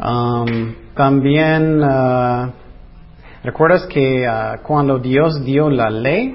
Um, 0.00 0.74
también, 0.94 1.82
uh, 1.82 2.50
¿recuerdas 3.44 3.86
que 3.86 4.26
uh, 4.26 4.62
cuando 4.62 4.98
Dios 4.98 5.44
dio 5.44 5.68
la 5.68 5.90
ley, 5.90 6.34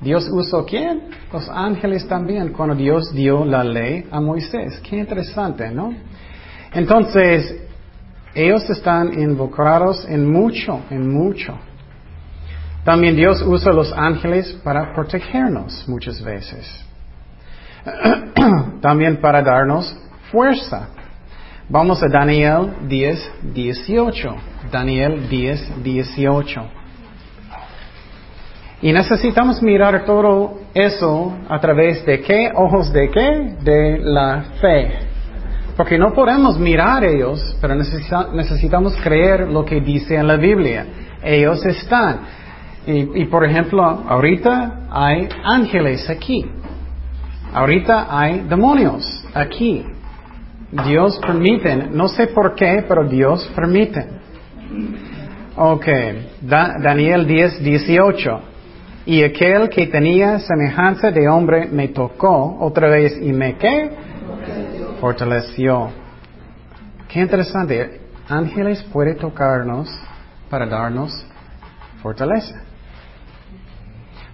Dios 0.00 0.30
usó 0.32 0.64
quién? 0.64 1.08
Los 1.32 1.48
ángeles 1.48 2.06
también, 2.06 2.52
cuando 2.52 2.76
Dios 2.76 3.12
dio 3.12 3.44
la 3.44 3.64
ley 3.64 4.04
a 4.12 4.20
Moisés. 4.20 4.80
Qué 4.88 4.96
interesante, 4.96 5.70
¿no? 5.72 5.92
Entonces, 6.72 7.67
ellos 8.34 8.68
están 8.70 9.18
involucrados 9.18 10.06
en 10.08 10.30
mucho, 10.30 10.80
en 10.90 11.12
mucho. 11.12 11.58
También 12.84 13.16
Dios 13.16 13.42
usa 13.42 13.72
los 13.72 13.92
ángeles 13.92 14.52
para 14.64 14.94
protegernos 14.94 15.84
muchas 15.88 16.22
veces. 16.22 16.84
También 18.80 19.20
para 19.20 19.42
darnos 19.42 19.94
fuerza. 20.30 20.88
Vamos 21.68 22.02
a 22.02 22.08
Daniel 22.08 22.74
10, 22.88 23.32
18. 23.54 24.36
Daniel 24.70 25.28
10, 25.28 25.82
18. 25.82 26.60
Y 28.80 28.92
necesitamos 28.92 29.60
mirar 29.60 30.04
todo 30.04 30.60
eso 30.72 31.36
a 31.48 31.58
través 31.60 32.06
de 32.06 32.20
qué, 32.20 32.50
ojos 32.54 32.92
de 32.92 33.10
qué, 33.10 33.56
de 33.60 33.98
la 33.98 34.44
fe. 34.60 35.07
Porque 35.78 35.96
no 35.96 36.12
podemos 36.12 36.58
mirar 36.58 37.04
ellos, 37.04 37.56
pero 37.60 37.76
necesitamos 37.76 38.96
creer 39.00 39.46
lo 39.46 39.64
que 39.64 39.80
dice 39.80 40.16
en 40.16 40.26
la 40.26 40.34
Biblia. 40.34 40.84
Ellos 41.22 41.64
están. 41.64 42.18
Y, 42.84 43.24
por 43.26 43.44
ejemplo, 43.44 43.84
ahorita 43.84 44.88
hay 44.90 45.28
ángeles 45.44 46.10
aquí. 46.10 46.44
Ahorita 47.54 48.08
hay 48.10 48.40
demonios 48.40 49.24
aquí. 49.32 49.84
Dios 50.84 51.16
permite, 51.20 51.76
no 51.92 52.08
sé 52.08 52.26
por 52.26 52.56
qué, 52.56 52.84
pero 52.88 53.04
Dios 53.04 53.48
permite. 53.54 54.04
Ok, 55.54 55.86
Daniel 56.40 57.24
10, 57.24 57.62
18. 57.62 58.40
Y 59.06 59.22
aquel 59.22 59.68
que 59.68 59.86
tenía 59.86 60.40
semejanza 60.40 61.12
de 61.12 61.28
hombre 61.28 61.68
me 61.70 61.86
tocó 61.86 62.58
otra 62.58 62.88
vez 62.90 63.16
y 63.22 63.32
me 63.32 63.54
qué? 63.56 64.07
Fortaleció. 65.00 65.90
Qué 67.08 67.20
interesante. 67.20 68.00
Ángeles 68.28 68.82
puede 68.92 69.14
tocarnos 69.14 69.88
para 70.50 70.66
darnos 70.66 71.12
fortaleza. 72.02 72.62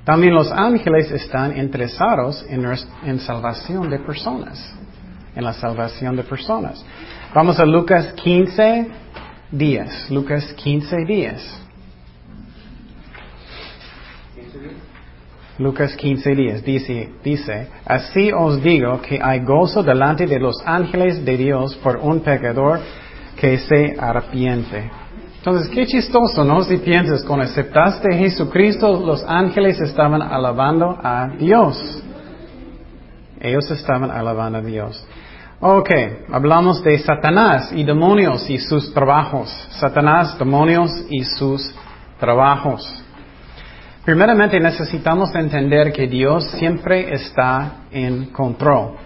También 0.05 0.35
los 0.35 0.51
ángeles 0.53 1.11
están 1.11 1.57
interesados 1.57 2.45
en, 2.49 2.67
en 3.05 3.21
salvación 3.21 3.89
de 3.89 4.01
personas, 4.01 4.75
en 5.35 5.45
la 5.45 5.55
salvación 5.55 6.17
de 6.17 6.25
personas. 6.25 6.85
Vamos 7.35 7.59
a 7.59 7.65
Lucas 7.65 8.13
15 8.13 8.89
días. 9.51 10.11
Lucas 10.11 10.53
15 10.55 11.05
días. 11.07 11.64
Lucas 15.59 15.95
15 15.95 16.35
días 16.35 16.65
dice, 16.65 17.11
dice, 17.23 17.69
así 17.87 18.33
os 18.33 18.61
digo 18.61 19.01
que 19.01 19.21
hay 19.23 19.41
gozo 19.41 19.85
delante 19.85 20.27
de 20.27 20.41
los 20.41 20.57
ángeles 20.67 21.25
de 21.25 21.37
Dios 21.37 21.77
por 21.77 21.97
un 21.97 22.21
pecador 22.21 22.81
que 23.37 23.59
se 23.59 23.95
arrepiente. 23.97 24.91
Entonces, 25.37 25.69
qué 25.69 25.87
chistoso, 25.87 26.43
¿no? 26.43 26.63
Si 26.63 26.79
piensas, 26.79 27.23
cuando 27.23 27.45
aceptaste 27.45 28.09
a 28.13 28.19
Jesucristo, 28.19 28.99
los 29.05 29.23
ángeles 29.29 29.81
estaban 29.81 30.23
alabando 30.23 30.99
a 31.01 31.29
Dios. 31.39 32.03
Ellos 33.41 33.71
estaban 33.71 34.11
alabando 34.11 34.59
a 34.59 34.63
Dios. 34.63 35.07
Ok, 35.61 35.91
hablamos 36.33 36.83
de 36.83 36.99
Satanás 36.99 37.71
y 37.73 37.85
demonios 37.85 38.49
y 38.51 38.59
sus 38.59 38.93
trabajos. 38.93 39.51
Satanás, 39.79 40.37
demonios 40.39 40.91
y 41.11 41.23
sus 41.25 41.75
trabajos. 42.19 43.04
Primeramente 44.05 44.61
necesitamos 44.61 45.35
entender 45.35 45.93
que 45.93 46.07
Dios 46.07 46.45
siempre 46.59 47.13
está 47.15 47.85
en 47.91 48.27
control. 48.27 48.97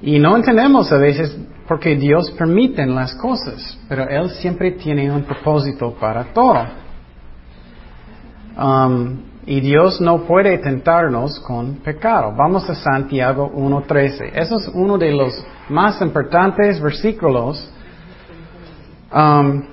Y 0.00 0.18
no 0.18 0.36
entendemos 0.36 0.92
a 0.92 0.98
veces 0.98 1.36
porque 1.66 1.96
Dios 1.96 2.30
permite 2.32 2.86
las 2.86 3.14
cosas, 3.14 3.78
pero 3.88 4.08
Él 4.08 4.30
siempre 4.30 4.72
tiene 4.72 5.10
un 5.10 5.24
propósito 5.24 5.94
para 5.98 6.24
todo. 6.32 6.66
Um, 8.56 9.32
Y 9.44 9.60
Dios 9.60 10.00
no 10.00 10.22
puede 10.22 10.58
tentarnos 10.58 11.40
con 11.40 11.76
pecado. 11.76 12.32
Vamos 12.36 12.68
a 12.70 12.76
Santiago 12.76 13.50
1.13. 13.52 14.30
Eso 14.34 14.56
es 14.56 14.68
uno 14.72 14.96
de 14.96 15.10
los 15.10 15.44
más 15.68 16.00
importantes 16.00 16.80
versículos. 16.80 17.68
Um, 19.12 19.64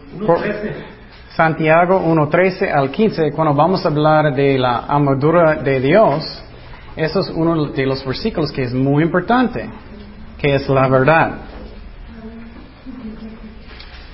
Santiago 1.40 2.02
1.13 2.02 2.70
al 2.70 2.92
15, 2.92 3.32
cuando 3.32 3.54
vamos 3.54 3.86
a 3.86 3.88
hablar 3.88 4.36
de 4.36 4.58
la 4.58 4.80
armadura 4.80 5.56
de 5.64 5.80
Dios, 5.80 6.44
eso 6.98 7.22
es 7.22 7.30
uno 7.30 7.68
de 7.68 7.86
los 7.86 8.06
versículos 8.06 8.52
que 8.52 8.64
es 8.64 8.74
muy 8.74 9.04
importante, 9.04 9.70
que 10.38 10.56
es 10.56 10.68
la 10.68 10.90
verdad. 10.90 11.38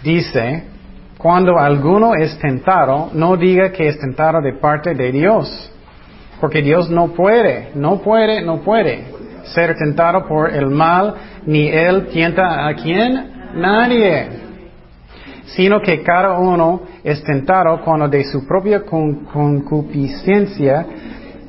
Dice, 0.03 0.65
cuando 1.17 1.57
alguno 1.57 2.13
es 2.13 2.37
tentado, 2.37 3.09
no 3.13 3.35
diga 3.35 3.71
que 3.71 3.87
es 3.87 3.97
tentado 3.97 4.39
de 4.39 4.53
parte 4.59 4.93
de 4.93 5.11
Dios, 5.11 5.71
porque 6.39 6.61
Dios 6.61 6.91
no 6.91 7.07
puede, 7.07 7.71
no 7.73 8.03
puede, 8.03 8.43
no 8.43 8.61
puede 8.61 9.03
ser 9.45 9.75
tentado 9.75 10.27
por 10.27 10.53
el 10.53 10.67
mal, 10.67 11.15
ni 11.47 11.69
Él 11.69 12.05
tienta 12.13 12.67
a 12.67 12.75
quien, 12.75 13.31
nadie, 13.55 14.44
sino 15.47 15.81
que 15.81 16.01
cada 16.01 16.39
uno 16.39 16.81
es 17.03 17.23
tentado 17.23 17.81
cuando 17.81 18.07
de 18.07 18.23
su 18.23 18.47
propia 18.47 18.83
concupiscencia 18.83 20.85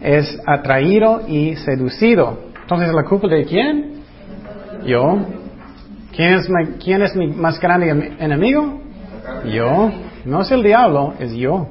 es 0.03 0.39
atraído 0.47 1.23
y 1.27 1.57
seducido. 1.57 2.39
Entonces, 2.63 2.93
¿la 2.93 3.05
culpa 3.05 3.29
de 3.29 3.45
quién? 3.45 4.03
Yo. 4.85 5.19
¿Quién 6.15 6.35
es, 6.35 6.49
¿quién 6.83 7.03
es 7.03 7.17
mi 7.17 7.29
más 7.29 7.61
grande 7.61 8.15
enemigo? 8.19 8.81
Yo. 9.47 9.91
No 10.25 10.43
es 10.43 10.51
el 10.51 10.63
diablo, 10.63 11.15
es 11.19 11.33
yo. 11.33 11.69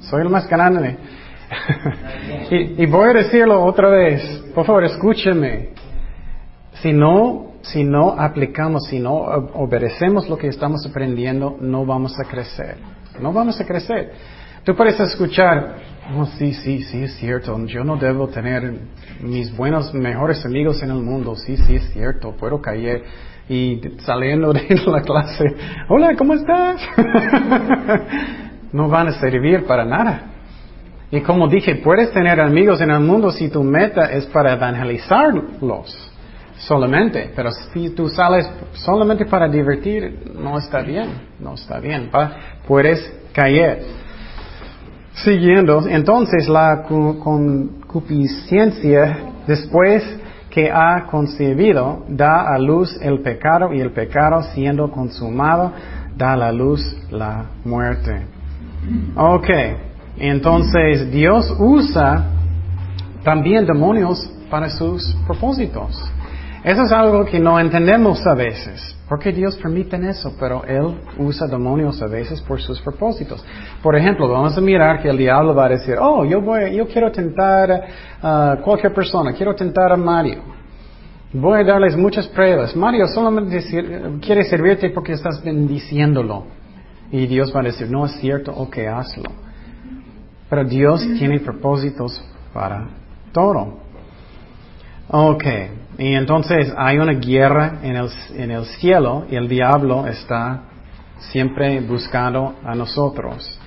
Soy 0.00 0.22
el 0.22 0.28
más 0.28 0.48
grande. 0.48 0.96
y, 2.50 2.86
voy 2.86 3.10
a 3.10 3.12
decirlo 3.14 3.64
otra 3.64 3.88
vez. 3.88 4.22
Por 4.54 4.66
favor, 4.66 4.84
escúcheme. 4.84 5.70
Si 6.74 6.92
no, 6.92 7.53
si 7.64 7.82
no 7.82 8.10
aplicamos, 8.18 8.84
si 8.88 8.98
no 8.98 9.14
obedecemos 9.14 10.28
lo 10.28 10.36
que 10.36 10.48
estamos 10.48 10.86
aprendiendo, 10.86 11.56
no 11.60 11.86
vamos 11.86 12.18
a 12.20 12.24
crecer. 12.24 12.76
No 13.20 13.32
vamos 13.32 13.60
a 13.60 13.64
crecer. 13.64 14.12
Tú 14.64 14.74
puedes 14.74 14.98
escuchar, 15.00 15.76
oh, 16.16 16.26
sí, 16.26 16.52
sí, 16.52 16.82
sí, 16.82 17.04
es 17.04 17.14
cierto. 17.16 17.58
Yo 17.66 17.82
no 17.84 17.96
debo 17.96 18.28
tener 18.28 18.74
mis 19.20 19.54
buenos, 19.56 19.94
mejores 19.94 20.44
amigos 20.44 20.82
en 20.82 20.90
el 20.90 21.02
mundo. 21.02 21.36
Sí, 21.36 21.56
sí, 21.56 21.76
es 21.76 21.90
cierto. 21.92 22.34
Puedo 22.36 22.60
caer 22.60 23.04
y 23.48 23.80
saliendo 23.98 24.52
de 24.52 24.66
la 24.86 25.00
clase, 25.02 25.44
hola, 25.88 26.14
¿cómo 26.16 26.34
estás? 26.34 26.80
no 28.72 28.88
van 28.88 29.08
a 29.08 29.12
servir 29.12 29.64
para 29.64 29.84
nada. 29.84 30.30
Y 31.10 31.20
como 31.20 31.48
dije, 31.48 31.76
puedes 31.76 32.12
tener 32.12 32.40
amigos 32.40 32.80
en 32.80 32.90
el 32.90 33.00
mundo 33.00 33.30
si 33.30 33.48
tu 33.48 33.62
meta 33.62 34.10
es 34.12 34.26
para 34.26 34.54
evangelizarlos 34.54 36.13
solamente, 36.56 37.32
pero 37.34 37.50
si 37.50 37.90
tú 37.90 38.08
sales 38.08 38.48
solamente 38.72 39.26
para 39.26 39.48
divertir, 39.48 40.32
no 40.34 40.56
está 40.58 40.80
bien, 40.80 41.10
no 41.40 41.54
está 41.54 41.80
bien, 41.80 42.10
puedes 42.66 43.12
caer. 43.32 43.82
Siguiendo, 45.14 45.86
entonces 45.88 46.48
la 46.48 46.82
concupiscencia 46.82 49.18
después 49.46 50.02
que 50.50 50.70
ha 50.70 51.06
concebido 51.10 52.04
da 52.08 52.54
a 52.54 52.58
luz 52.58 52.96
el 53.02 53.20
pecado 53.20 53.72
y 53.72 53.80
el 53.80 53.90
pecado 53.90 54.42
siendo 54.54 54.90
consumado 54.90 55.72
da 56.16 56.34
a 56.34 56.52
luz 56.52 56.80
la 57.10 57.46
muerte. 57.64 58.26
Ok, 59.16 59.48
entonces 60.16 61.10
Dios 61.10 61.52
usa 61.58 62.26
también 63.24 63.66
demonios 63.66 64.30
para 64.50 64.70
sus 64.70 65.16
propósitos. 65.26 66.13
Eso 66.64 66.82
es 66.82 66.92
algo 66.92 67.26
que 67.26 67.38
no 67.38 67.60
entendemos 67.60 68.26
a 68.26 68.34
veces. 68.34 68.96
Porque 69.06 69.32
Dios 69.32 69.54
permite 69.56 69.96
eso, 70.08 70.34
pero 70.40 70.64
Él 70.64 70.98
usa 71.18 71.46
demonios 71.46 72.00
a 72.00 72.06
veces 72.06 72.40
por 72.40 72.58
sus 72.58 72.80
propósitos. 72.80 73.44
Por 73.82 73.94
ejemplo, 73.94 74.26
vamos 74.28 74.56
a 74.56 74.62
mirar 74.62 75.02
que 75.02 75.10
el 75.10 75.18
diablo 75.18 75.54
va 75.54 75.66
a 75.66 75.68
decir, 75.68 75.96
oh, 76.00 76.24
yo, 76.24 76.40
voy, 76.40 76.74
yo 76.74 76.88
quiero 76.88 77.12
tentar 77.12 77.84
a 78.22 78.56
cualquier 78.64 78.94
persona, 78.94 79.34
quiero 79.34 79.54
tentar 79.54 79.92
a 79.92 79.96
Mario. 79.98 80.42
Voy 81.34 81.60
a 81.60 81.64
darles 81.64 81.98
muchas 81.98 82.26
pruebas. 82.28 82.74
Mario 82.74 83.06
solamente 83.08 83.62
quiere 84.22 84.44
servirte 84.44 84.88
porque 84.88 85.12
estás 85.12 85.44
bendiciéndolo. 85.44 86.46
Y 87.12 87.26
Dios 87.26 87.54
va 87.54 87.60
a 87.60 87.64
decir, 87.64 87.90
no 87.90 88.06
es 88.06 88.12
cierto, 88.12 88.52
ok, 88.52 88.78
hazlo. 88.90 89.30
Pero 90.48 90.64
Dios 90.64 91.06
tiene 91.18 91.40
propósitos 91.40 92.24
para 92.54 92.88
todo. 93.32 93.80
Ok, 95.08 95.44
y 95.98 96.14
entonces 96.14 96.72
hay 96.76 96.98
una 96.98 97.12
guerra 97.14 97.78
en 97.82 97.96
el, 97.96 98.08
en 98.36 98.50
el 98.50 98.64
cielo 98.64 99.26
y 99.30 99.36
el 99.36 99.48
diablo 99.48 100.06
está 100.06 100.62
siempre 101.18 101.80
buscando 101.80 102.54
a 102.64 102.74
nosotros. 102.74 103.58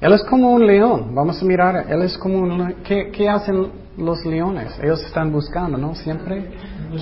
Él 0.00 0.12
es 0.12 0.22
como 0.24 0.52
un 0.52 0.66
león, 0.66 1.14
vamos 1.14 1.42
a 1.42 1.44
mirar, 1.44 1.86
él 1.88 2.02
es 2.02 2.16
como 2.16 2.38
un... 2.38 2.76
¿Qué, 2.84 3.28
hacen 3.28 3.68
los 3.96 4.24
leones? 4.24 4.78
Ellos 4.82 5.02
están 5.02 5.32
buscando, 5.32 5.76
¿no? 5.76 5.94
Siempre. 5.94 6.50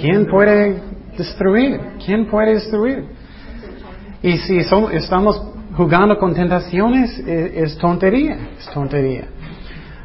¿Quién 0.01 0.27
puede 0.27 0.81
destruir? 1.17 1.79
¿Quién 2.05 2.27
puede 2.27 2.55
destruir? 2.55 3.05
Y 4.23 4.39
si 4.39 4.59
estamos 4.59 5.43
jugando 5.77 6.19
con 6.19 6.35
tentaciones, 6.35 7.19
es, 7.19 7.73
es 7.73 7.79
tontería, 7.79 8.39
es 8.59 8.67
tontería. 8.73 9.27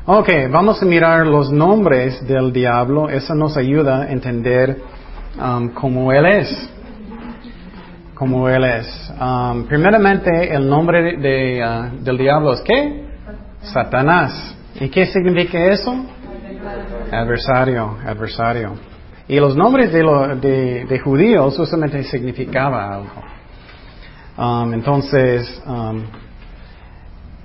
Ok, 0.03 0.29
vamos 0.49 0.81
a 0.81 0.85
mirar 0.85 1.27
los 1.27 1.51
nombres 1.51 2.25
del 2.27 2.51
diablo. 2.51 3.07
Eso 3.07 3.35
nos 3.35 3.55
ayuda 3.55 4.01
a 4.01 4.11
entender 4.11 4.81
um, 5.39 5.69
cómo 5.69 6.11
él 6.11 6.25
es. 6.25 6.69
Cómo 8.15 8.49
él 8.49 8.63
es. 8.63 9.13
Um, 9.21 9.65
primeramente, 9.65 10.55
el 10.55 10.67
nombre 10.67 11.17
de, 11.17 11.63
uh, 11.63 12.03
del 12.03 12.17
diablo 12.17 12.53
es 12.53 12.61
¿qué? 12.61 13.05
Satanás. 13.61 14.55
¿Y 14.79 14.89
qué 14.89 15.05
significa 15.05 15.63
eso? 15.65 15.93
Adversario, 17.11 17.95
adversario. 18.03 18.73
Y 19.27 19.39
los 19.39 19.55
nombres 19.55 19.93
de, 19.93 20.01
de, 20.41 20.85
de 20.85 20.99
judíos 20.99 21.55
justamente 21.55 22.01
significaba 22.05 22.95
algo. 22.95 23.21
Um, 24.35 24.73
entonces, 24.73 25.61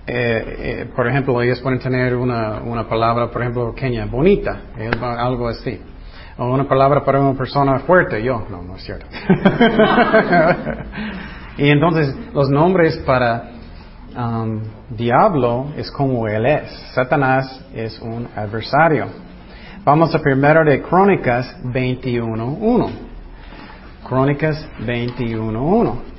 eh, 0.07 0.57
eh, 0.59 0.87
por 0.95 1.09
ejemplo, 1.09 1.41
ellos 1.43 1.61
pueden 1.61 1.81
tener 1.81 2.15
una, 2.15 2.61
una 2.61 2.89
palabra, 2.89 3.31
por 3.31 3.43
ejemplo, 3.43 3.75
pequeña, 3.75 4.07
bonita, 4.07 4.61
algo 5.01 5.49
así. 5.49 5.81
O 6.39 6.53
una 6.53 6.69
palabra 6.69 7.05
para 7.05 7.21
una 7.21 7.37
persona 7.37 7.81
fuerte, 7.81 8.23
yo, 8.23 8.47
no, 8.49 8.63
no 8.63 8.77
es 8.77 8.85
cierto. 8.85 9.07
y 11.59 11.71
entonces, 11.71 12.15
los 12.35 12.51
nombres 12.51 12.99
para 12.99 13.51
um, 14.17 14.63
diablo 14.91 15.73
es 15.77 15.91
como 15.91 16.29
él 16.29 16.47
es. 16.47 16.71
Satanás 16.95 17.65
es 17.75 17.99
un 18.01 18.29
adversario. 18.37 19.07
Vamos 19.85 20.15
a 20.15 20.21
primero 20.21 20.65
de 20.65 20.83
Crónicas 20.83 21.57
21.1. 21.65 22.91
Crónicas 24.07 24.69
21.1. 24.81 26.16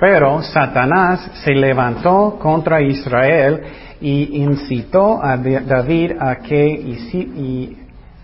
Pero 0.00 0.42
Satanás 0.42 1.30
se 1.44 1.52
levantó 1.52 2.38
contra 2.40 2.80
Israel 2.80 3.60
y 4.00 4.42
incitó 4.42 5.22
a 5.22 5.36
David 5.36 6.12
a 6.18 6.36
que 6.36 6.96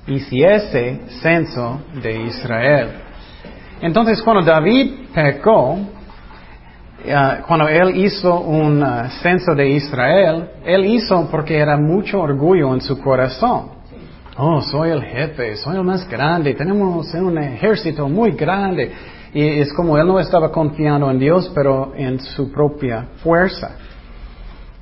hiciese 0.06 1.00
censo 1.20 1.82
de 2.02 2.22
Israel. 2.22 2.88
Entonces 3.82 4.22
cuando 4.22 4.42
David 4.42 5.08
pecó, 5.14 5.78
eh, 7.04 7.14
cuando 7.46 7.68
él 7.68 7.94
hizo 7.96 8.40
un 8.40 8.82
uh, 8.82 9.08
censo 9.22 9.54
de 9.54 9.68
Israel, 9.68 10.48
él 10.64 10.86
hizo 10.86 11.28
porque 11.30 11.58
era 11.58 11.76
mucho 11.76 12.20
orgullo 12.22 12.72
en 12.72 12.80
su 12.80 12.98
corazón. 12.98 13.76
Oh, 14.38 14.60
soy 14.62 14.90
el 14.90 15.02
jefe, 15.02 15.56
soy 15.56 15.76
el 15.76 15.84
más 15.84 16.08
grande, 16.08 16.54
tenemos 16.54 17.12
un 17.14 17.38
ejército 17.38 18.08
muy 18.08 18.32
grande. 18.32 18.92
Y 19.34 19.60
es 19.60 19.72
como 19.72 19.98
él 19.98 20.06
no 20.06 20.18
estaba 20.18 20.50
confiando 20.50 21.10
en 21.10 21.18
Dios, 21.18 21.50
pero 21.54 21.92
en 21.96 22.20
su 22.20 22.50
propia 22.50 23.08
fuerza. 23.22 23.76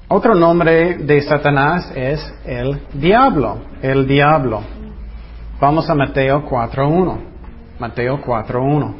Otro 0.09 0.35
nombre 0.35 0.98
de 0.98 1.20
Satanás 1.22 1.90
es 1.94 2.20
el 2.44 2.80
diablo, 2.92 3.59
el 3.83 4.07
diablo. 4.07 4.62
Vamos 5.61 5.88
a 5.88 5.94
Mateo 5.94 6.44
4.1. 6.48 7.18
Mateo 7.78 8.20
4.1. 8.20 8.94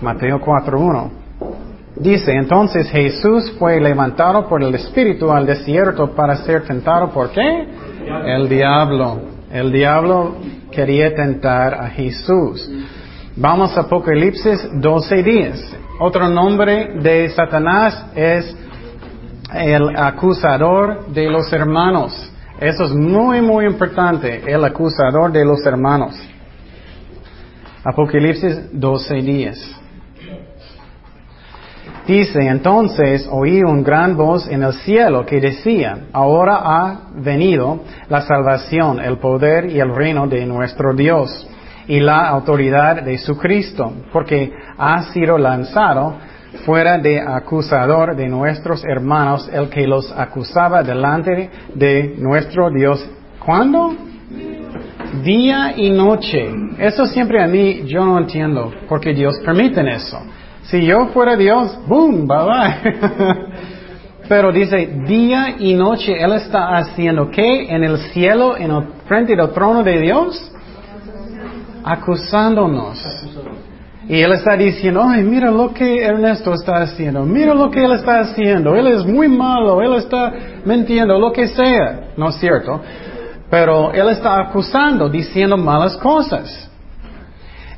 Mateo 0.00 0.40
4.1. 0.40 1.10
Dice, 1.96 2.32
entonces 2.32 2.90
Jesús 2.90 3.54
fue 3.58 3.80
levantado 3.80 4.48
por 4.48 4.62
el 4.62 4.74
Espíritu 4.74 5.30
al 5.30 5.44
desierto 5.44 6.14
para 6.14 6.36
ser 6.36 6.64
tentado. 6.64 7.10
¿Por 7.10 7.30
qué? 7.30 7.68
El 8.26 8.48
diablo. 8.48 9.20
El 9.50 9.72
diablo 9.72 10.36
quería 10.70 11.14
tentar 11.14 11.74
a 11.74 11.90
Jesús. 11.90 12.68
Vamos 13.36 13.76
a 13.76 13.82
Apocalipsis 13.82 14.68
12 14.74 15.22
días. 15.22 15.76
Otro 15.98 16.28
nombre 16.28 17.00
de 17.00 17.30
Satanás 17.30 18.06
es 18.14 18.56
el 19.54 19.96
acusador 19.96 21.06
de 21.08 21.30
los 21.30 21.52
hermanos. 21.52 22.32
Eso 22.60 22.84
es 22.84 22.90
muy, 22.92 23.40
muy 23.40 23.64
importante, 23.64 24.42
el 24.46 24.64
acusador 24.64 25.32
de 25.32 25.44
los 25.44 25.64
hermanos. 25.64 26.16
Apocalipsis 27.84 28.78
12 28.78 29.14
días. 29.16 29.79
Dice, 32.06 32.40
entonces 32.40 33.28
oí 33.30 33.62
un 33.62 33.82
gran 33.84 34.16
voz 34.16 34.48
en 34.48 34.62
el 34.62 34.72
cielo 34.72 35.24
que 35.24 35.40
decía, 35.40 36.06
ahora 36.12 36.60
ha 36.62 37.00
venido 37.14 37.80
la 38.08 38.22
salvación, 38.22 39.00
el 39.00 39.18
poder 39.18 39.70
y 39.70 39.78
el 39.78 39.94
reino 39.94 40.26
de 40.26 40.44
nuestro 40.46 40.94
Dios 40.94 41.46
y 41.86 42.00
la 42.00 42.28
autoridad 42.28 43.02
de 43.02 43.18
su 43.18 43.36
Cristo, 43.36 43.92
porque 44.12 44.52
ha 44.78 45.02
sido 45.12 45.38
lanzado 45.38 46.16
fuera 46.64 46.98
de 46.98 47.20
acusador 47.20 48.16
de 48.16 48.28
nuestros 48.28 48.84
hermanos 48.84 49.48
el 49.52 49.68
que 49.68 49.86
los 49.86 50.10
acusaba 50.12 50.82
delante 50.82 51.50
de 51.74 52.14
nuestro 52.18 52.70
Dios. 52.70 53.08
¿Cuándo? 53.44 53.94
Día 55.22 55.74
y 55.76 55.90
noche. 55.90 56.50
Eso 56.78 57.06
siempre 57.06 57.42
a 57.42 57.46
mí 57.46 57.82
yo 57.86 58.04
no 58.04 58.18
entiendo, 58.18 58.72
porque 58.88 59.12
Dios 59.12 59.38
permite 59.44 59.80
eso. 59.90 60.18
Si 60.64 60.84
yo 60.84 61.06
fuera 61.08 61.36
Dios, 61.36 61.78
boom, 61.86 62.26
bye 62.26 62.44
bye. 62.44 63.44
Pero 64.28 64.52
dice, 64.52 64.86
día 65.08 65.56
y 65.58 65.74
noche 65.74 66.12
Él 66.22 66.32
está 66.34 66.76
haciendo 66.76 67.30
qué 67.30 67.66
en 67.68 67.82
el 67.82 67.98
cielo, 68.12 68.56
en 68.56 68.92
frente 69.06 69.34
del 69.34 69.50
trono 69.50 69.82
de 69.82 70.00
Dios? 70.00 70.52
Acusándonos. 71.82 73.04
Y 74.08 74.20
Él 74.20 74.32
está 74.32 74.56
diciendo, 74.56 75.02
ay, 75.04 75.24
mira 75.24 75.50
lo 75.50 75.74
que 75.74 76.04
Ernesto 76.04 76.52
está 76.54 76.82
haciendo, 76.82 77.24
mira 77.24 77.54
lo 77.54 77.70
que 77.70 77.84
Él 77.84 77.92
está 77.92 78.20
haciendo, 78.20 78.74
Él 78.76 78.86
es 78.86 79.04
muy 79.04 79.28
malo, 79.28 79.82
Él 79.82 79.94
está 79.94 80.32
mintiendo, 80.64 81.18
lo 81.18 81.32
que 81.32 81.48
sea. 81.48 82.10
No 82.16 82.28
es 82.28 82.36
cierto. 82.36 82.80
Pero 83.50 83.92
Él 83.92 84.10
está 84.10 84.40
acusando, 84.40 85.08
diciendo 85.08 85.56
malas 85.56 85.96
cosas. 85.96 86.70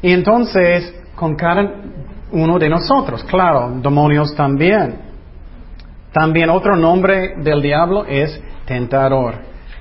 Y 0.02 0.12
entonces, 0.12 0.94
con 1.14 1.34
cada 1.34 1.62
uno 2.32 2.58
de 2.58 2.68
nosotros. 2.68 3.24
Claro, 3.24 3.70
demonios 3.80 4.34
también. 4.34 5.12
También 6.12 6.50
otro 6.50 6.76
nombre 6.76 7.36
del 7.38 7.62
diablo 7.62 8.04
es 8.06 8.40
tentador. 8.66 9.34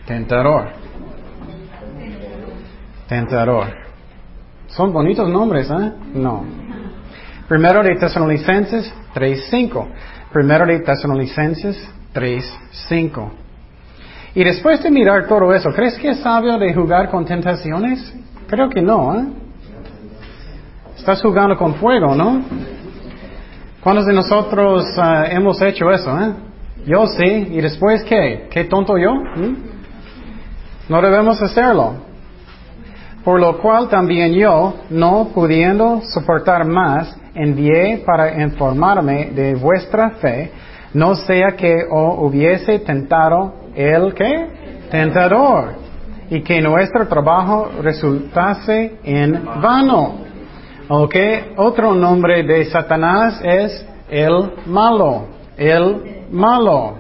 Tentador. 0.06 0.70
Tentador. 3.08 3.68
Son 4.68 4.94
bonitos 4.94 5.30
nombres, 5.30 5.70
¿eh? 5.70 5.92
No. 6.14 6.46
Primero 7.48 7.84
de 7.84 7.96
Tesalonicenses 7.96 8.94
3.5. 9.14 9.88
Primero 10.32 10.66
de 10.66 10.80
Tesalonicenses 10.80 11.90
3.5. 12.14 13.30
Y 14.34 14.46
después 14.46 14.82
de 14.82 14.90
mirar 14.90 15.28
todo 15.28 15.54
eso, 15.54 15.70
¿crees 15.72 15.98
que 15.98 16.12
es 16.12 16.20
sabio 16.20 16.58
de 16.58 16.74
jugar 16.74 17.10
con 17.10 17.26
tentaciones? 17.26 18.14
Creo 18.48 18.70
que 18.70 18.82
no, 18.82 19.20
¿eh? 19.20 19.26
Estás 21.02 21.20
jugando 21.20 21.58
con 21.58 21.74
fuego, 21.74 22.14
¿no? 22.14 22.44
¿Cuántos 23.84 24.06
de 24.06 24.14
nosotros 24.14 24.86
ah, 25.00 25.26
hemos 25.32 25.60
hecho 25.64 25.90
eso? 25.90 26.16
Eh? 26.16 26.32
Yo 26.86 27.08
sí. 27.08 27.48
¿Y 27.54 27.60
después 27.60 28.04
qué? 28.04 28.48
¿Qué 28.52 28.66
tonto 28.66 29.00
yo? 29.00 29.12
¿Mm? 29.16 29.56
No 30.90 31.02
debemos 31.02 31.42
hacerlo. 31.42 31.96
Por 33.24 33.40
lo 33.40 33.58
cual 33.58 33.90
también 33.90 34.34
yo, 34.34 34.76
no 34.92 35.30
pudiendo 35.34 36.02
soportar 36.04 36.66
más, 36.66 37.18
envié 37.34 38.04
para 38.06 38.40
informarme 38.40 39.32
de 39.32 39.56
vuestra 39.56 40.12
fe, 40.12 40.52
no 40.94 41.16
sea 41.16 41.56
que 41.58 41.78
os 41.90 42.16
hubiese 42.20 42.78
tentado 42.78 43.56
el 43.76 44.14
que 44.14 44.86
tentador, 44.92 45.74
y 46.30 46.44
que 46.44 46.62
nuestro 46.62 47.08
trabajo 47.08 47.72
resultase 47.82 49.00
en 49.04 49.44
vano. 49.64 50.31
Ok, 50.93 51.15
otro 51.56 51.93
nombre 51.93 52.43
de 52.43 52.65
Satanás 52.65 53.39
es 53.45 53.86
el 54.10 54.51
malo, 54.65 55.25
el 55.56 56.25
malo, 56.30 56.95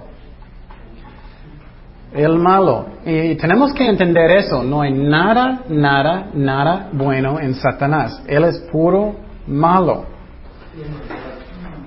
el 2.13 2.39
malo. 2.39 2.85
Y 3.05 3.35
tenemos 3.35 3.73
que 3.73 3.85
entender 3.85 4.31
eso, 4.31 4.63
no 4.63 4.79
hay 4.79 4.93
nada, 4.93 5.63
nada, 5.67 6.29
nada 6.33 6.87
bueno 6.93 7.37
en 7.41 7.53
Satanás. 7.53 8.23
Él 8.27 8.45
es 8.45 8.59
puro 8.71 9.13
malo. 9.45 10.05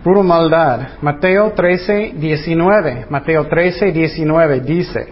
Puro 0.02 0.22
maldad. 0.22 0.80
Mateo 1.00 1.52
13, 1.52 2.16
19. 2.16 3.06
Mateo 3.08 3.46
13, 3.46 3.92
19 3.92 4.60
dice, 4.60 5.08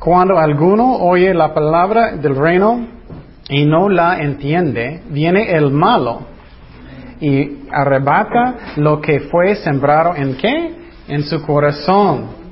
cuando 0.00 0.38
alguno 0.38 0.94
oye 1.00 1.34
la 1.34 1.52
palabra 1.52 2.12
del 2.12 2.34
reino 2.34 2.94
y 3.48 3.64
no 3.64 3.88
la 3.88 4.20
entiende, 4.20 5.02
viene 5.10 5.52
el 5.52 5.70
malo 5.70 6.26
y 7.20 7.58
arrebata 7.70 8.54
lo 8.76 9.00
que 9.00 9.20
fue 9.20 9.54
sembrado 9.56 10.14
en 10.16 10.36
qué? 10.36 10.74
En 11.08 11.22
su 11.22 11.42
corazón. 11.42 12.44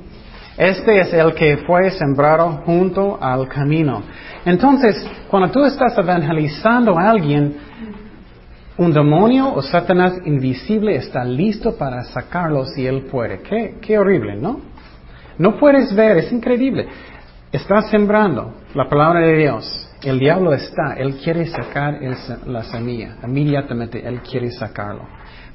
Este 0.57 0.99
es 0.99 1.11
el 1.13 1.33
que 1.33 1.57
fue 1.57 1.89
sembrado 1.91 2.61
junto 2.65 3.17
al 3.21 3.47
camino. 3.47 4.03
Entonces, 4.45 5.09
cuando 5.29 5.49
tú 5.49 5.65
estás 5.65 5.97
evangelizando 5.97 6.97
a 6.97 7.09
alguien, 7.09 7.55
un 8.77 8.93
demonio 8.93 9.53
o 9.53 9.61
Satanás 9.61 10.13
invisible 10.25 10.95
está 10.95 11.23
listo 11.23 11.75
para 11.75 12.03
sacarlo 12.03 12.65
si 12.65 12.85
él 12.85 13.03
puede. 13.11 13.41
Qué, 13.41 13.75
qué 13.81 13.97
horrible, 13.97 14.35
¿no? 14.35 14.61
No 15.37 15.57
puedes 15.57 15.93
ver, 15.95 16.17
es 16.17 16.31
increíble. 16.31 16.87
Estás 17.51 17.89
sembrando 17.89 18.53
la 18.75 18.87
palabra 18.87 19.21
de 19.21 19.37
Dios 19.37 19.92
el 20.03 20.19
diablo 20.19 20.53
está, 20.53 20.93
él 20.97 21.15
quiere 21.23 21.45
sacar 21.47 21.99
la 22.45 22.63
semilla, 22.63 23.17
inmediatamente 23.23 24.05
él 24.05 24.21
quiere 24.21 24.51
sacarlo. 24.51 25.07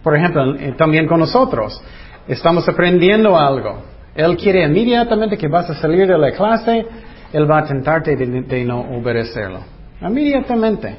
Por 0.02 0.16
ejemplo, 0.16 0.54
también 0.76 1.06
con 1.06 1.20
nosotros, 1.20 1.82
estamos 2.26 2.68
aprendiendo 2.68 3.36
algo. 3.36 3.82
Él 4.14 4.36
quiere 4.36 4.64
inmediatamente 4.64 5.36
que 5.36 5.48
vas 5.48 5.68
a 5.70 5.74
salir 5.74 6.06
de 6.06 6.18
la 6.18 6.32
clase, 6.32 6.86
él 7.32 7.50
va 7.50 7.58
a 7.58 7.64
tentarte 7.64 8.16
de, 8.16 8.64
no 8.64 8.80
obedecerlo. 8.80 9.60
Inmediatamente. 10.00 10.96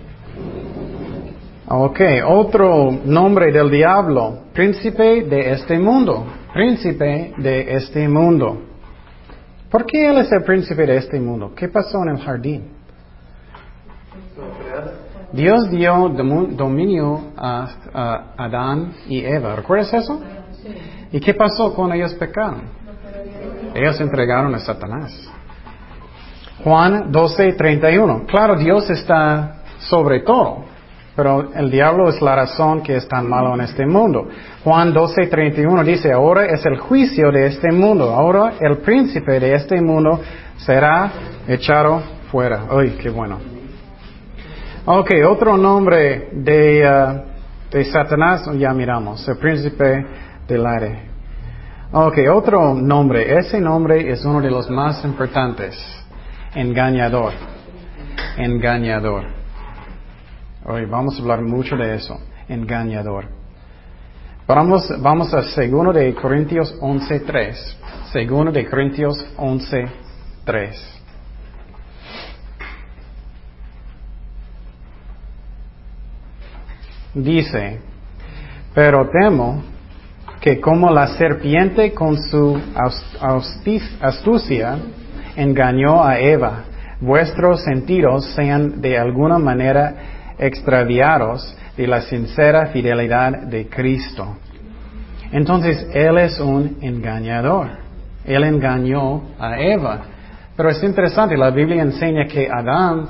Ok, 1.67 1.99
otro 2.25 2.91
nombre 3.05 3.51
del 3.51 3.69
diablo, 3.69 4.45
príncipe 4.53 5.23
de 5.23 5.51
este 5.51 5.77
mundo, 5.77 6.25
príncipe 6.53 7.33
de 7.37 7.75
este 7.75 8.07
mundo. 8.07 8.63
¿Por 9.69 9.85
qué 9.85 10.09
él 10.09 10.17
es 10.17 10.31
el 10.31 10.43
príncipe 10.43 10.85
de 10.85 10.97
este 10.97 11.19
mundo? 11.19 11.53
¿Qué 11.55 11.67
pasó 11.67 12.01
en 12.03 12.09
el 12.09 12.17
jardín? 12.17 12.78
Dios 15.31 15.69
dio 15.69 16.09
dominio 16.09 17.33
a, 17.37 18.33
Adán 18.37 18.93
y 19.07 19.23
Eva. 19.23 19.55
¿Recuerdas 19.55 19.93
eso? 19.93 20.21
¿Y 21.11 21.19
qué 21.19 21.33
pasó 21.33 21.73
cuando 21.73 21.95
ellos 21.95 22.13
pecaron? 22.15 22.61
Ellos 23.73 23.99
entregaron 23.99 24.53
a 24.55 24.59
Satanás. 24.59 25.29
Juan 26.63 27.11
12, 27.11 27.53
31. 27.53 28.25
Claro, 28.25 28.55
Dios 28.55 28.89
está 28.89 29.61
sobre 29.79 30.21
todo, 30.21 30.65
pero 31.15 31.53
el 31.53 31.71
diablo 31.71 32.09
es 32.09 32.21
la 32.21 32.35
razón 32.35 32.81
que 32.81 32.97
es 32.97 33.07
tan 33.07 33.29
malo 33.29 33.53
en 33.53 33.61
este 33.61 33.85
mundo. 33.85 34.27
Juan 34.63 34.91
12, 34.91 35.27
31 35.27 35.83
dice, 35.83 36.11
ahora 36.11 36.45
es 36.45 36.65
el 36.65 36.77
juicio 36.79 37.31
de 37.31 37.47
este 37.47 37.71
mundo, 37.71 38.11
ahora 38.13 38.53
el 38.59 38.79
príncipe 38.79 39.39
de 39.39 39.53
este 39.53 39.79
mundo 39.79 40.19
será 40.57 41.11
echado 41.47 42.01
fuera. 42.29 42.65
Uy, 42.75 42.97
qué 43.01 43.09
bueno. 43.09 43.58
Ok, 44.85 45.11
otro 45.27 45.57
nombre 45.57 46.29
de, 46.31 46.83
uh, 46.87 47.69
de 47.69 47.83
Satanás, 47.85 48.49
ya 48.57 48.73
miramos, 48.73 49.27
el 49.27 49.37
príncipe 49.37 50.05
del 50.47 50.65
aire. 50.65 51.09
Ok, 51.91 52.19
otro 52.31 52.73
nombre, 52.73 53.37
ese 53.37 53.59
nombre 53.59 54.09
es 54.09 54.23
uno 54.23 54.39
de 54.41 54.49
los 54.49 54.69
más 54.69 55.03
importantes, 55.03 55.75
engañador, 56.55 57.33
engañador. 58.37 59.25
Hoy 60.65 60.85
vamos 60.85 61.17
a 61.17 61.21
hablar 61.21 61.41
mucho 61.41 61.75
de 61.75 61.95
eso, 61.95 62.17
engañador. 62.47 63.25
Vamos, 64.47 64.89
vamos 65.01 65.33
a 65.33 65.41
2 65.41 65.93
de 65.93 66.15
Corintios 66.15 66.79
11.3, 66.79 68.27
2 68.27 68.53
de 68.53 68.69
Corintios 68.69 69.27
11.3. 69.37 70.98
dice, 77.13 77.79
pero 78.73 79.09
temo 79.09 79.63
que 80.39 80.59
como 80.59 80.91
la 80.91 81.07
serpiente 81.07 81.93
con 81.93 82.17
su 82.17 82.59
astucia 84.01 84.77
engañó 85.35 86.03
a 86.03 86.19
Eva, 86.19 86.63
vuestros 87.01 87.63
sentidos 87.63 88.25
sean 88.35 88.81
de 88.81 88.97
alguna 88.97 89.37
manera 89.37 89.95
extraviados 90.37 91.55
de 91.75 91.87
la 91.87 92.01
sincera 92.01 92.67
fidelidad 92.67 93.43
de 93.43 93.67
Cristo. 93.67 94.37
Entonces, 95.31 95.87
Él 95.93 96.17
es 96.17 96.39
un 96.39 96.77
engañador. 96.81 97.67
Él 98.25 98.43
engañó 98.43 99.23
a 99.39 99.59
Eva. 99.59 100.01
Pero 100.55 100.69
es 100.69 100.83
interesante, 100.83 101.37
la 101.37 101.51
Biblia 101.51 101.81
enseña 101.81 102.25
que 102.25 102.49
Adán, 102.51 103.05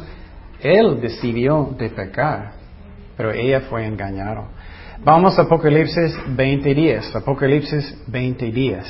él 0.62 1.00
decidió 1.02 1.74
de 1.78 1.90
pecar, 1.90 2.52
pero 3.20 3.34
ella 3.34 3.60
fue 3.70 3.86
engañada. 3.86 4.46
Vamos 5.04 5.38
a 5.38 5.42
Apocalipsis 5.42 6.18
20.10. 6.38 7.18
Apocalipsis 7.18 7.98
20.10. 8.10 8.86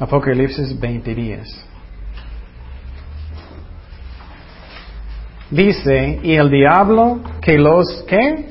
Apocalipsis 0.00 0.80
20.10. 0.80 1.64
Dice, 5.52 6.18
y 6.20 6.34
el 6.34 6.50
diablo 6.50 7.20
que 7.40 7.56
los 7.56 7.86
que 8.08 8.44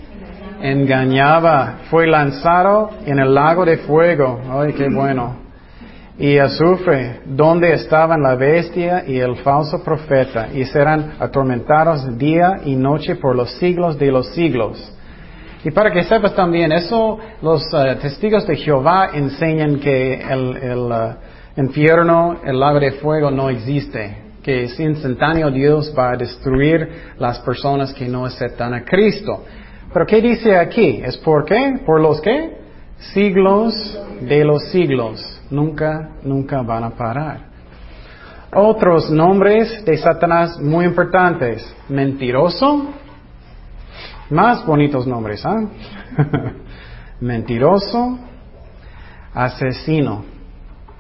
engañaba 0.61 1.79
fue 1.89 2.07
lanzado 2.07 2.91
en 3.05 3.19
el 3.19 3.33
lago 3.33 3.65
de 3.65 3.75
fuego. 3.79 4.39
Ay, 4.49 4.71
qué 4.71 4.87
bueno 4.87 5.44
y 6.17 6.37
azufre, 6.37 7.19
donde 7.25 7.73
estaban 7.73 8.21
la 8.21 8.35
bestia 8.35 9.03
y 9.05 9.19
el 9.19 9.35
falso 9.37 9.83
profeta, 9.83 10.47
y 10.53 10.63
serán 10.65 11.15
atormentados 11.19 12.17
día 12.17 12.61
y 12.63 12.75
noche 12.75 13.15
por 13.15 13.35
los 13.35 13.51
siglos 13.57 13.99
de 13.99 14.11
los 14.11 14.27
siglos. 14.29 14.93
Y 15.63 15.71
para 15.71 15.91
que 15.91 16.03
sepas 16.03 16.33
también, 16.33 16.71
eso 16.71 17.17
los 17.41 17.63
eh, 17.73 17.97
testigos 18.01 18.47
de 18.47 18.55
Jehová 18.55 19.09
enseñan 19.13 19.79
que 19.79 20.13
el, 20.21 20.57
eh, 20.91 21.15
infierno, 21.57 22.37
el 22.45 22.59
lago 22.59 22.79
de 22.79 22.91
fuego 22.93 23.29
no 23.31 23.49
existe, 23.49 24.17
que 24.41 24.63
es 24.65 24.79
instantáneo 24.79 25.49
Dios 25.49 25.93
va 25.97 26.11
a 26.11 26.17
destruir 26.17 26.87
las 27.17 27.39
personas 27.39 27.93
que 27.93 28.07
no 28.07 28.25
aceptan 28.25 28.73
a 28.73 28.85
Cristo. 28.85 29.43
Pero 29.91 30.05
¿qué 30.05 30.21
dice 30.21 30.55
aquí? 30.55 31.01
¿Es 31.03 31.17
por 31.17 31.43
qué? 31.45 31.79
¿Por 31.85 31.99
los 31.99 32.21
qué? 32.21 32.57
Siglos 33.13 33.73
de 34.21 34.45
los 34.45 34.65
siglos 34.65 35.34
nunca, 35.49 36.11
nunca 36.23 36.61
van 36.61 36.83
a 36.83 36.89
parar. 36.91 37.55
Otros 38.53 39.09
nombres 39.09 39.83
de 39.83 39.97
Satanás 39.97 40.59
muy 40.59 40.85
importantes. 40.85 41.75
Mentiroso. 41.89 42.85
Más 44.29 44.65
bonitos 44.65 45.05
nombres, 45.05 45.45
¿ah? 45.45 45.61
Mentiroso. 47.19 48.17
Asesino. 49.33 50.23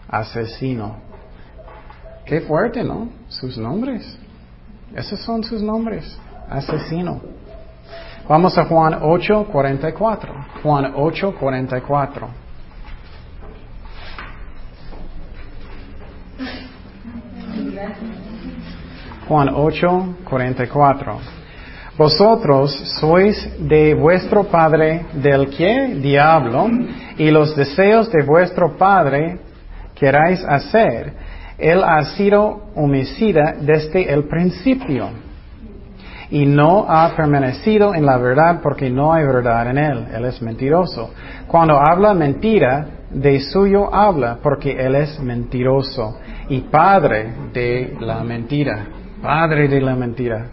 Asesino. 0.09 0.97
Qué 2.25 2.41
fuerte, 2.41 2.83
¿no? 2.83 3.09
Sus 3.29 3.57
nombres. 3.57 4.17
Esos 4.93 5.21
son 5.21 5.43
sus 5.43 5.61
nombres. 5.61 6.19
Asesino. 6.49 7.21
Vamos 8.27 8.57
a 8.57 8.65
Juan 8.65 8.99
8, 9.01 9.47
44. 9.51 10.33
Juan 10.61 10.93
8, 10.95 11.35
44. 11.39 12.44
Juan 19.27 19.49
8, 19.53 20.15
44. 20.29 21.19
Vosotros 21.97 22.71
sois 22.99 23.67
de 23.69 23.93
vuestro 23.93 24.43
padre 24.43 25.05
del 25.13 25.49
que 25.49 25.95
diablo 26.01 26.67
y 27.17 27.31
los 27.31 27.55
deseos 27.55 28.11
de 28.11 28.23
vuestro 28.23 28.77
padre 28.77 29.39
queráis 29.95 30.43
hacer. 30.45 31.13
Él 31.57 31.81
ha 31.83 32.03
sido 32.17 32.65
homicida 32.75 33.55
desde 33.61 34.13
el 34.13 34.25
principio 34.25 35.09
y 36.29 36.45
no 36.45 36.85
ha 36.87 37.15
permanecido 37.15 37.95
en 37.95 38.05
la 38.05 38.17
verdad 38.17 38.59
porque 38.61 38.89
no 38.89 39.13
hay 39.13 39.25
verdad 39.25 39.69
en 39.69 39.77
él. 39.77 40.05
Él 40.13 40.25
es 40.25 40.41
mentiroso. 40.41 41.11
Cuando 41.47 41.79
habla 41.79 42.13
mentira, 42.13 42.87
de 43.15 43.39
suyo 43.39 43.93
habla 43.95 44.39
porque 44.43 44.71
él 44.71 44.93
es 44.95 45.19
mentiroso 45.21 46.17
y 46.49 46.61
padre 46.61 47.33
de 47.53 47.95
la 48.01 48.21
mentira. 48.23 48.87
Padre 49.21 49.69
de 49.69 49.79
la 49.79 49.95
mentira. 49.95 50.49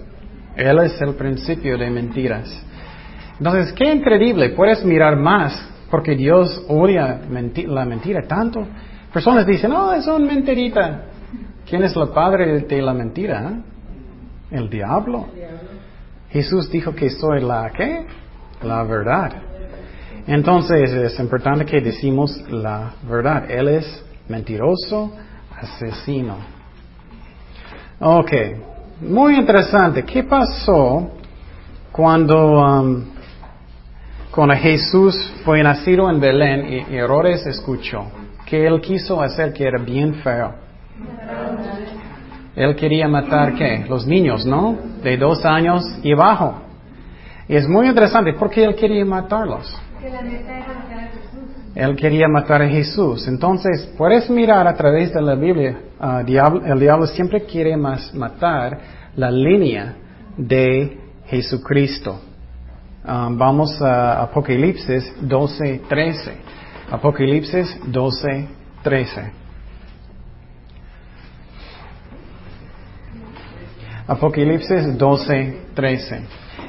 Él 0.57 0.79
es 0.79 1.01
el 1.01 1.14
principio 1.14 1.77
de 1.77 1.90
mentiras. 1.90 2.64
Entonces, 3.38 3.72
qué 3.72 3.92
increíble. 3.92 4.51
Puedes 4.51 4.85
mirar 4.85 5.16
más 5.16 5.70
porque 5.90 6.14
Dios 6.14 6.64
odia 6.68 7.20
la 7.66 7.85
mentira 7.85 8.22
tanto. 8.29 8.64
Personas 9.12 9.44
dicen, 9.44 9.70
no, 9.70 9.92
es 9.92 10.07
una 10.07 10.25
mentirita. 10.25 11.07
¿Quién 11.68 11.83
es 11.83 11.96
el 11.96 12.09
padre 12.11 12.61
de 12.61 12.83
la 12.83 12.94
mentira? 12.94 13.55
El 14.51 14.70
diablo. 14.70 15.27
Jesús 16.31 16.70
dijo 16.70 16.94
que 16.94 17.11
soy 17.11 17.40
la 17.40 17.70
qué? 17.70 18.07
La 18.62 18.85
verdad. 18.85 19.52
Entonces 20.26 20.92
es 20.92 21.18
importante 21.18 21.64
que 21.64 21.80
decimos 21.80 22.42
la 22.48 22.92
verdad. 23.08 23.50
Él 23.50 23.68
es 23.68 24.04
mentiroso, 24.28 25.12
asesino. 25.61 26.37
Ok, 28.00 28.32
muy 29.00 29.37
interesante. 29.37 30.04
¿Qué 30.04 30.22
pasó 30.24 31.11
cuando, 31.90 32.61
um, 32.61 33.04
cuando 34.30 34.54
Jesús 34.56 35.14
fue 35.44 35.62
nacido 35.62 36.08
en 36.11 36.20
Belén 36.20 36.87
y 36.90 36.96
Herodes 36.96 37.46
escuchó? 37.46 38.06
Que 38.46 38.66
él 38.66 38.80
quiso 38.80 39.20
hacer 39.20 39.52
que 39.52 39.64
era 39.64 39.82
bien 39.82 40.14
feo. 40.16 40.54
Él 42.54 42.76
quería 42.76 43.08
matar, 43.08 43.54
¿qué? 43.54 43.85
Los 43.88 44.06
niños, 44.06 44.44
¿no? 44.44 44.76
De 45.02 45.16
dos 45.16 45.44
años 45.44 45.82
y 46.02 46.12
abajo. 46.12 46.61
Y 47.48 47.56
es 47.56 47.66
muy 47.66 47.88
interesante, 47.88 48.35
¿por 48.35 48.50
qué 48.50 48.64
él 48.64 48.74
quería 48.74 49.04
matarlos? 49.04 49.74
Él 51.75 51.97
quería 51.97 52.29
matar 52.29 52.62
a 52.62 52.69
Jesús. 52.69 53.27
Entonces, 53.29 53.88
puedes 53.97 54.29
mirar 54.29 54.67
a 54.67 54.75
través 54.75 55.12
de 55.12 55.23
la 55.23 55.35
Biblia, 55.35 55.79
uh, 56.01 56.19
el 56.65 56.79
diablo 56.81 57.07
siempre 57.07 57.45
quiere 57.45 57.77
más 57.77 58.12
matar 58.15 58.79
la 59.17 59.31
línea 59.31 59.95
de 60.37 60.99
Jesucristo. 61.27 62.21
Um, 63.05 63.37
vamos 63.37 63.81
a 63.83 64.23
Apocalipsis 64.23 65.12
12, 65.21 65.83
13. 65.88 66.33
Apocalipsis 66.91 67.79
12, 67.87 68.49
13. 68.83 69.33
Apocalipsis 74.07 74.99
12, 74.99 75.59
13. 75.75 76.23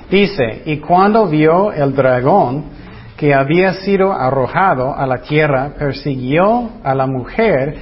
Dice, 0.09 0.61
y 0.65 0.77
cuando 0.77 1.27
vio 1.27 1.71
el 1.71 1.93
dragón, 1.93 2.65
que 3.23 3.33
había 3.33 3.73
sido 3.75 4.11
arrojado 4.11 4.93
a 4.93 5.07
la 5.07 5.21
tierra, 5.21 5.75
persiguió 5.79 6.71
a 6.83 6.93
la 6.93 7.07
mujer. 7.07 7.73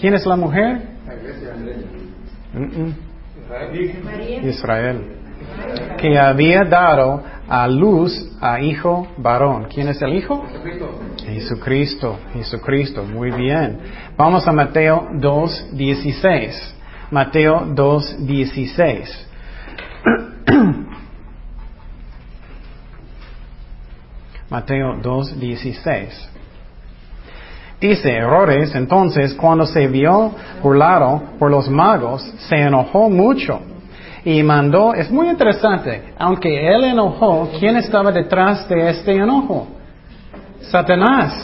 ¿Quién 0.00 0.14
es 0.14 0.24
la 0.24 0.36
mujer? 0.36 0.80
Israel. 4.42 5.02
Que 5.98 6.18
había 6.18 6.64
dado 6.64 7.22
a 7.46 7.68
luz 7.68 8.38
a 8.40 8.58
hijo 8.62 9.06
varón. 9.18 9.66
¿Quién 9.68 9.88
es 9.88 10.00
el 10.00 10.14
hijo? 10.14 10.46
Jesucristo. 11.26 12.18
Jesucristo. 12.32 13.02
Muy 13.02 13.32
bien. 13.32 13.78
Vamos 14.16 14.48
a 14.48 14.52
Mateo 14.52 15.10
2.16. 15.12 16.72
Mateo 17.10 17.66
2.16. 17.66 19.26
Mateo 24.56 24.94
2.16. 25.02 26.28
Dice 27.78 28.10
Herodes, 28.10 28.74
entonces, 28.74 29.34
cuando 29.34 29.66
se 29.66 29.86
vio 29.86 30.32
burlado 30.62 31.22
por 31.38 31.50
los 31.50 31.68
magos, 31.68 32.22
se 32.48 32.56
enojó 32.56 33.10
mucho 33.10 33.60
y 34.24 34.42
mandó, 34.42 34.94
es 34.94 35.10
muy 35.10 35.28
interesante, 35.28 36.14
aunque 36.18 36.48
él 36.74 36.84
enojó, 36.84 37.50
¿quién 37.58 37.76
estaba 37.76 38.10
detrás 38.10 38.66
de 38.66 38.88
este 38.88 39.14
enojo? 39.14 39.66
Satanás. 40.62 41.34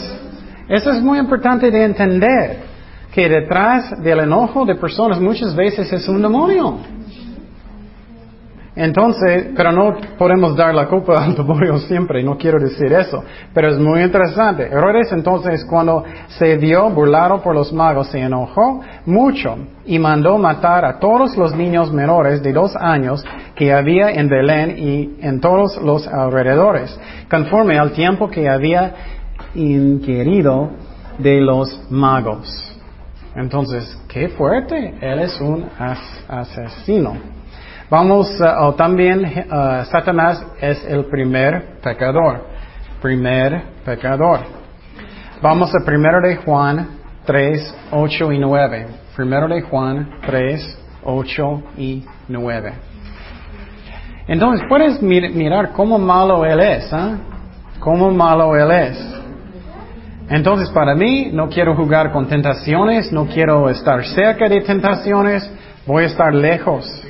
Eso 0.66 0.90
es 0.90 1.02
muy 1.02 1.18
importante 1.18 1.70
de 1.70 1.84
entender, 1.84 2.60
que 3.12 3.28
detrás 3.28 4.02
del 4.02 4.20
enojo 4.20 4.64
de 4.64 4.76
personas 4.76 5.20
muchas 5.20 5.54
veces 5.54 5.92
es 5.92 6.08
un 6.08 6.22
demonio. 6.22 6.78
Entonces, 8.74 9.48
pero 9.54 9.70
no 9.70 9.94
podemos 10.16 10.56
dar 10.56 10.74
la 10.74 10.86
culpa 10.86 11.22
al 11.24 11.34
demonio 11.34 11.78
siempre, 11.78 12.22
no 12.22 12.38
quiero 12.38 12.58
decir 12.58 12.92
eso, 12.92 13.22
pero 13.52 13.68
es 13.68 13.78
muy 13.78 14.02
interesante. 14.02 14.66
Herodes 14.66 15.12
entonces 15.12 15.64
cuando 15.64 16.04
se 16.28 16.56
vio 16.56 16.88
burlado 16.88 17.42
por 17.42 17.54
los 17.54 17.72
magos 17.72 18.08
se 18.08 18.20
enojó 18.20 18.80
mucho 19.04 19.56
y 19.84 19.98
mandó 19.98 20.38
matar 20.38 20.84
a 20.86 20.98
todos 20.98 21.36
los 21.36 21.54
niños 21.54 21.92
menores 21.92 22.42
de 22.42 22.52
dos 22.52 22.74
años 22.76 23.24
que 23.54 23.72
había 23.72 24.10
en 24.10 24.28
Belén 24.28 24.78
y 24.78 25.18
en 25.20 25.40
todos 25.40 25.76
los 25.82 26.06
alrededores, 26.08 26.98
conforme 27.30 27.78
al 27.78 27.92
tiempo 27.92 28.30
que 28.30 28.48
había 28.48 28.94
inquirido 29.54 30.70
de 31.18 31.42
los 31.42 31.90
magos. 31.90 32.48
Entonces, 33.34 33.98
qué 34.08 34.28
fuerte, 34.30 34.94
él 35.00 35.18
es 35.18 35.40
un 35.40 35.66
asesino. 36.28 37.41
Vamos, 37.92 38.40
uh, 38.40 38.68
o 38.68 38.74
también 38.74 39.22
uh, 39.22 39.84
Satanás 39.84 40.42
es 40.62 40.82
el 40.86 41.04
primer 41.10 41.78
pecador. 41.82 42.46
Primer 43.02 43.64
pecador. 43.84 44.40
Vamos 45.42 45.70
a 45.74 45.84
primero 45.84 46.22
de 46.22 46.36
Juan 46.36 46.88
3, 47.26 47.74
8 47.90 48.32
y 48.32 48.38
9. 48.38 48.86
Primero 49.14 49.46
de 49.46 49.60
Juan 49.60 50.08
3, 50.24 50.78
8 51.04 51.62
y 51.76 52.02
9. 52.28 52.72
Entonces 54.26 54.66
puedes 54.70 55.02
mirar 55.02 55.72
cómo 55.72 55.98
malo 55.98 56.46
él 56.46 56.60
es, 56.60 56.90
¿eh? 56.90 57.16
Cómo 57.78 58.10
malo 58.10 58.56
él 58.56 58.70
es. 58.70 59.14
Entonces 60.30 60.70
para 60.70 60.94
mí 60.94 61.28
no 61.30 61.50
quiero 61.50 61.76
jugar 61.76 62.10
con 62.10 62.26
tentaciones, 62.26 63.12
no 63.12 63.26
quiero 63.26 63.68
estar 63.68 64.02
cerca 64.02 64.48
de 64.48 64.62
tentaciones, 64.62 65.46
voy 65.86 66.04
a 66.04 66.06
estar 66.06 66.32
lejos. 66.32 67.01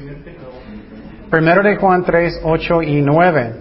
Primero 1.33 1.63
de 1.63 1.77
Juan 1.77 2.05
3, 2.05 2.43
8 2.45 2.83
y 2.83 3.01
9. 3.01 3.55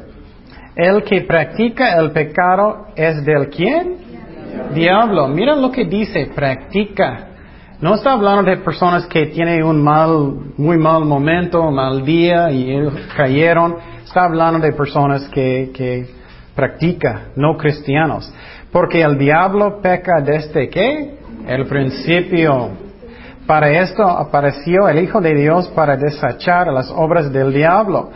El 0.75 1.03
que 1.03 1.21
practica 1.21 1.97
el 1.97 2.11
pecado 2.11 2.87
es 2.97 3.23
del 3.23 3.47
quién? 3.47 3.95
Diablo. 4.75 5.29
Mira 5.29 5.55
lo 5.55 5.71
que 5.71 5.85
dice, 5.85 6.29
practica. 6.35 7.29
No 7.79 7.95
está 7.95 8.11
hablando 8.11 8.43
de 8.51 8.57
personas 8.57 9.05
que 9.05 9.27
tienen 9.27 9.63
un 9.63 9.81
mal, 9.81 10.33
muy 10.57 10.77
mal 10.77 11.05
momento, 11.05 11.71
mal 11.71 12.03
día 12.03 12.51
y 12.51 12.77
cayeron. 13.15 13.77
Está 14.03 14.25
hablando 14.25 14.59
de 14.59 14.73
personas 14.73 15.29
que, 15.29 15.71
que 15.73 16.07
practica, 16.53 17.27
no 17.37 17.55
cristianos. 17.55 18.33
Porque 18.69 19.01
el 19.01 19.17
diablo 19.17 19.79
peca 19.81 20.19
desde 20.21 20.67
qué? 20.67 21.15
El 21.47 21.65
principio. 21.67 22.90
Para 23.51 23.69
esto 23.69 24.03
apareció 24.07 24.87
el 24.87 25.03
Hijo 25.03 25.19
de 25.19 25.35
Dios 25.35 25.67
para 25.75 25.97
desechar 25.97 26.67
las 26.67 26.89
obras 26.89 27.33
del 27.33 27.51
diablo. 27.51 28.09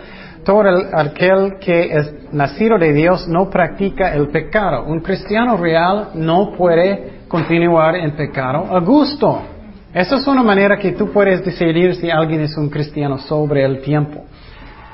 Todo 0.45 0.63
aquel 0.93 1.56
que 1.60 1.91
es 1.91 2.32
nacido 2.32 2.78
de 2.78 2.93
Dios 2.93 3.28
no 3.28 3.50
practica 3.50 4.13
el 4.13 4.30
pecado. 4.30 4.86
Un 4.86 5.02
cristiano 5.02 5.58
real 5.58 6.12
no 6.13 6.54
puede 6.54 7.26
continuar 7.28 7.98
en 7.98 8.15
pecado 8.15 8.74
a 8.74 8.80
gusto. 8.80 9.41
Esa 9.93 10.15
es 10.15 10.26
una 10.26 10.41
manera 10.41 10.78
que 10.78 10.93
tú 10.93 11.12
puedes 11.12 11.43
decidir 11.43 11.95
si 11.95 12.10
alguien 12.10 12.39
es 12.39 12.56
un 12.56 12.69
cristiano 12.69 13.17
sobre 13.17 13.65
el 13.65 13.82
tiempo. 13.82 14.24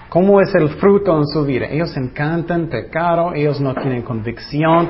¿Cómo 0.10 0.42
es 0.42 0.56
el 0.56 0.70
fruto 0.70 1.16
en 1.20 1.28
su 1.28 1.46
vida? 1.46 1.68
Ellos 1.70 1.96
encantan 1.96 2.68
pecado, 2.68 3.36
ellos 3.36 3.62
no 3.62 3.76
tienen 3.76 4.02
convicción, 4.02 4.90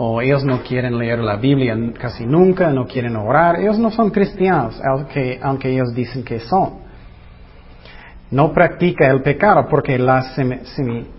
o 0.00 0.22
ellos 0.22 0.44
no 0.44 0.62
quieren 0.62 0.96
leer 0.96 1.18
la 1.18 1.34
Biblia 1.36 1.76
casi 1.98 2.24
nunca, 2.24 2.70
no 2.70 2.86
quieren 2.86 3.16
orar, 3.16 3.60
ellos 3.60 3.80
no 3.80 3.90
son 3.90 4.10
cristianos, 4.10 4.80
aunque, 4.84 5.40
aunque 5.42 5.70
ellos 5.70 5.92
dicen 5.92 6.22
que 6.22 6.38
son. 6.38 6.86
No 8.30 8.52
practica 8.52 9.10
el 9.10 9.22
pecado 9.22 9.66
porque 9.68 9.98
la 9.98 10.22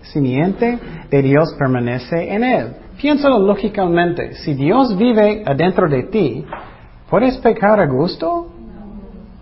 simiente 0.02 0.78
de 1.10 1.22
Dios 1.22 1.54
permanece 1.58 2.32
en 2.32 2.42
él. 2.42 2.76
Piénsalo 2.98 3.38
lógicamente, 3.38 4.34
si 4.36 4.54
Dios 4.54 4.96
vive 4.96 5.42
adentro 5.44 5.86
de 5.86 6.04
ti, 6.04 6.46
¿puedes 7.10 7.36
pecar 7.36 7.80
a 7.80 7.86
gusto? 7.86 8.46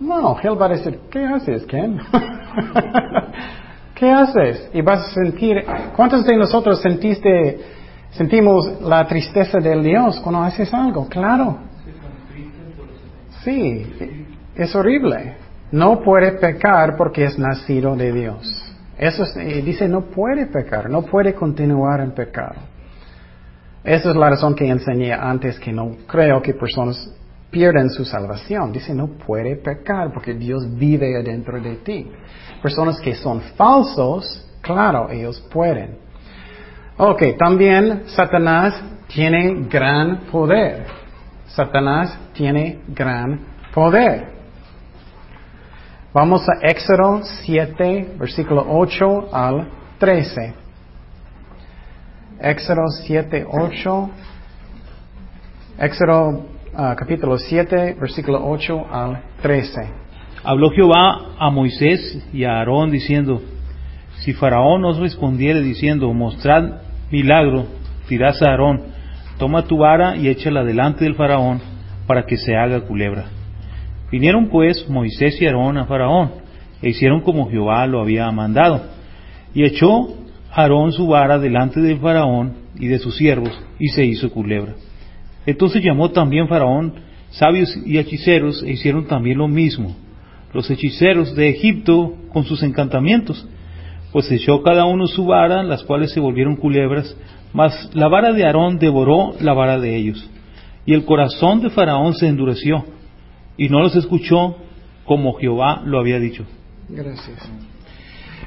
No, 0.01 0.37
Él 0.43 0.61
va 0.61 0.65
a 0.65 0.69
decir, 0.69 0.99
¿qué 1.09 1.23
haces, 1.23 1.65
Ken? 1.65 1.97
¿Qué 3.95 4.09
haces? 4.09 4.69
Y 4.73 4.81
vas 4.81 4.99
a 4.99 5.13
sentir, 5.13 5.63
¿cuántos 5.95 6.25
de 6.25 6.35
nosotros 6.35 6.81
sentiste 6.81 7.78
Sentimos 8.11 8.81
la 8.81 9.07
tristeza 9.07 9.59
del 9.59 9.83
Dios 9.83 10.19
cuando 10.21 10.41
haces 10.41 10.73
algo, 10.73 11.07
claro. 11.07 11.57
Sí, 13.43 14.25
es 14.55 14.75
horrible. 14.75 15.35
No 15.71 16.01
puede 16.01 16.33
pecar 16.33 16.97
porque 16.97 17.25
es 17.25 17.37
nacido 17.37 17.95
de 17.95 18.11
Dios. 18.11 18.65
Eso 18.97 19.23
dice, 19.63 19.87
no 19.87 20.01
puede 20.01 20.47
pecar, 20.47 20.89
no 20.89 21.03
puede 21.03 21.33
continuar 21.33 22.01
en 22.01 22.11
pecado. 22.11 22.55
Esa 23.83 24.09
es 24.09 24.15
la 24.15 24.29
razón 24.29 24.55
que 24.55 24.67
enseñé 24.67 25.13
antes 25.13 25.57
que 25.59 25.71
no 25.71 25.95
creo 26.05 26.41
que 26.41 26.53
personas 26.53 27.09
pierden 27.49 27.89
su 27.89 28.03
salvación. 28.03 28.73
Dice, 28.73 28.93
no 28.93 29.07
puede 29.07 29.55
pecar 29.55 30.11
porque 30.11 30.33
Dios 30.33 30.67
vive 30.75 31.15
adentro 31.15 31.61
de 31.61 31.75
ti. 31.77 32.11
Personas 32.61 32.99
que 32.99 33.15
son 33.15 33.39
falsos, 33.55 34.45
claro, 34.61 35.09
ellos 35.09 35.39
pueden. 35.51 36.08
Ok, 37.01 37.37
también 37.37 38.03
Satanás 38.07 38.73
tiene 39.07 39.67
gran 39.69 40.25
poder. 40.29 40.85
Satanás 41.45 42.19
tiene 42.33 42.79
gran 42.89 43.39
poder. 43.73 44.27
Vamos 46.13 46.41
a 46.49 46.67
Éxodo 46.67 47.21
7, 47.45 48.15
versículo 48.19 48.65
8 48.67 49.29
al 49.31 49.69
13. 49.97 50.53
Éxodo 52.41 52.85
7, 53.05 53.45
8. 53.49 54.09
Éxodo 55.79 56.47
ah, 56.75 56.95
capítulo 56.97 57.37
7, 57.37 57.95
versículo 57.97 58.45
8 58.45 58.87
al 58.91 59.23
13. 59.41 59.71
Habló 60.43 60.69
Jehová 60.71 61.35
a 61.39 61.49
Moisés 61.49 62.27
y 62.33 62.43
a 62.43 62.57
Aarón 62.57 62.91
diciendo, 62.91 63.41
si 64.17 64.33
Faraón 64.33 64.83
os 64.83 64.97
respondiere 64.97 65.61
diciendo, 65.61 66.11
mostrad 66.13 66.88
milagro, 67.11 67.65
dirás 68.09 68.41
a 68.41 68.51
Aarón, 68.51 68.81
toma 69.37 69.63
tu 69.63 69.77
vara 69.77 70.15
y 70.17 70.27
échala 70.27 70.63
delante 70.63 71.05
del 71.05 71.15
faraón 71.15 71.61
para 72.07 72.25
que 72.25 72.37
se 72.37 72.55
haga 72.55 72.81
culebra. 72.81 73.25
Vinieron 74.11 74.49
pues 74.49 74.89
Moisés 74.89 75.41
y 75.41 75.45
Aarón 75.45 75.77
a 75.77 75.85
faraón 75.85 76.31
e 76.81 76.89
hicieron 76.89 77.21
como 77.21 77.49
Jehová 77.49 77.85
lo 77.87 78.01
había 78.01 78.29
mandado. 78.31 78.81
Y 79.53 79.63
echó 79.63 80.15
Aarón 80.51 80.91
su 80.91 81.07
vara 81.07 81.39
delante 81.39 81.79
del 81.79 81.99
faraón 81.99 82.53
y 82.77 82.87
de 82.87 82.99
sus 82.99 83.15
siervos 83.17 83.51
y 83.77 83.89
se 83.89 84.05
hizo 84.05 84.31
culebra. 84.31 84.73
Entonces 85.45 85.83
llamó 85.83 86.11
también 86.11 86.47
faraón 86.47 86.93
sabios 87.29 87.77
y 87.85 87.97
hechiceros 87.97 88.63
e 88.63 88.71
hicieron 88.71 89.05
también 89.05 89.37
lo 89.37 89.47
mismo. 89.47 89.95
Los 90.53 90.69
hechiceros 90.71 91.35
de 91.35 91.49
Egipto 91.49 92.15
con 92.33 92.45
sus 92.45 92.63
encantamientos 92.63 93.47
pues 94.11 94.31
echó 94.31 94.61
cada 94.63 94.85
uno 94.85 95.07
su 95.07 95.25
vara, 95.25 95.63
las 95.63 95.83
cuales 95.83 96.11
se 96.11 96.19
volvieron 96.19 96.55
culebras, 96.55 97.15
mas 97.53 97.89
la 97.93 98.07
vara 98.07 98.33
de 98.33 98.45
Aarón 98.45 98.79
devoró 98.79 99.33
la 99.39 99.53
vara 99.53 99.79
de 99.79 99.95
ellos. 99.95 100.29
Y 100.85 100.93
el 100.93 101.05
corazón 101.05 101.61
de 101.61 101.69
Faraón 101.69 102.13
se 102.13 102.27
endureció, 102.27 102.85
y 103.57 103.69
no 103.69 103.81
los 103.81 103.95
escuchó 103.95 104.55
como 105.05 105.33
Jehová 105.33 105.81
lo 105.85 105.99
había 105.99 106.19
dicho. 106.19 106.45
Gracias. 106.87 107.49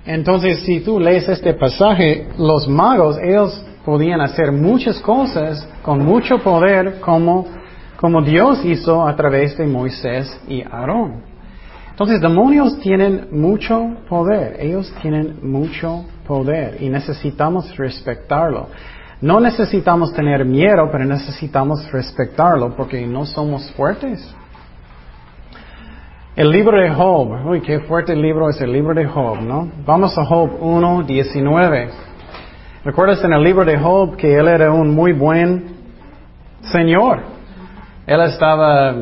Entonces, 0.05 0.61
si 0.61 0.81
tú 0.81 0.99
lees 0.99 1.29
este 1.29 1.55
pasaje, 1.55 2.29
los 2.39 2.67
magos, 2.67 3.19
ellos 3.23 3.65
podían 3.85 4.21
hacer 4.21 4.51
muchas 4.51 5.01
cosas 5.01 5.69
con 5.83 6.05
mucho 6.05 6.39
poder 6.39 7.01
como, 7.01 7.47
como 7.97 8.23
Dios 8.23 8.65
hizo 8.65 9.07
a 9.07 9.15
través 9.15 9.57
de 9.57 9.67
Moisés 9.67 10.41
y 10.49 10.63
Aarón. 10.63 11.32
Entonces, 11.93 12.23
demonios 12.23 12.81
tienen 12.81 13.29
mucho 13.33 13.97
poder, 14.09 14.57
ellos 14.59 14.91
tienen 15.03 15.41
mucho 15.43 16.07
poder 16.27 16.79
y 16.81 16.89
necesitamos 16.89 17.77
respetarlo. 17.77 18.69
No 19.21 19.39
necesitamos 19.39 20.11
tener 20.15 20.43
miedo, 20.47 20.89
pero 20.91 21.05
necesitamos 21.05 21.93
respetarlo 21.93 22.75
porque 22.75 23.07
no 23.07 23.27
somos 23.27 23.71
fuertes. 23.73 24.35
El 26.35 26.51
libro 26.51 26.81
de 26.81 26.89
Job, 26.89 27.47
uy, 27.47 27.61
qué 27.61 27.81
fuerte 27.81 28.17
libro 28.17 28.49
es 28.49 28.59
el 28.63 28.73
libro 28.73 28.95
de 28.95 29.05
Job, 29.05 29.43
¿no? 29.43 29.71
Vamos 29.85 30.17
a 30.17 30.25
Job 30.25 30.51
1, 30.61 31.03
19. 31.03 31.91
¿Recuerdas 32.87 33.23
en 33.23 33.35
el 33.35 33.45
libro 33.45 33.67
de 33.67 33.79
Job 33.79 34.17
que 34.17 34.35
él 34.35 34.49
era 34.49 34.73
un 34.73 34.95
muy 34.95 35.13
buen 35.13 35.77
Señor? 36.63 37.21
Él 38.07 38.21
estaba 38.23 38.95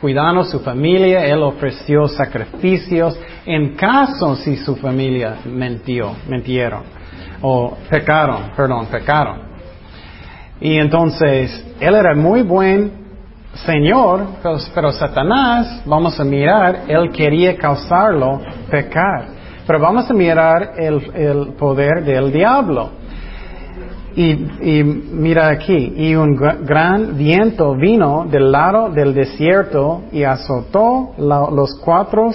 cuidando 0.00 0.44
su 0.44 0.60
familia, 0.60 1.24
él 1.24 1.42
ofreció 1.42 2.06
sacrificios 2.08 3.18
en 3.44 3.74
caso 3.74 4.36
si 4.36 4.56
su 4.56 4.76
familia 4.76 5.38
mentió, 5.44 6.14
mentieron 6.28 6.82
o 7.40 7.76
pecaron, 7.88 8.50
perdón, 8.56 8.86
pecaron. 8.86 9.48
Y 10.60 10.76
entonces, 10.76 11.64
él 11.80 11.94
era 11.94 12.14
muy 12.14 12.42
buen 12.42 13.08
Señor, 13.64 14.24
pero, 14.74 14.92
Satanás, 14.92 15.82
vamos 15.84 16.18
a 16.20 16.24
mirar, 16.24 16.82
él 16.86 17.10
quería 17.10 17.56
causarlo 17.56 18.40
pecar. 18.70 19.26
Pero 19.66 19.80
vamos 19.80 20.08
a 20.08 20.14
mirar 20.14 20.74
el, 20.76 21.10
el 21.14 21.52
poder 21.54 22.04
del 22.04 22.32
diablo. 22.32 22.90
Y, 24.14 24.82
mira 24.82 25.48
aquí, 25.48 25.94
y 25.96 26.14
un 26.16 26.34
gran 26.34 27.16
viento 27.16 27.74
vino 27.76 28.26
del 28.28 28.50
lado 28.50 28.90
del 28.90 29.14
desierto 29.14 30.02
y 30.10 30.24
azotó 30.24 31.14
los 31.18 31.78
cuatro 31.84 32.30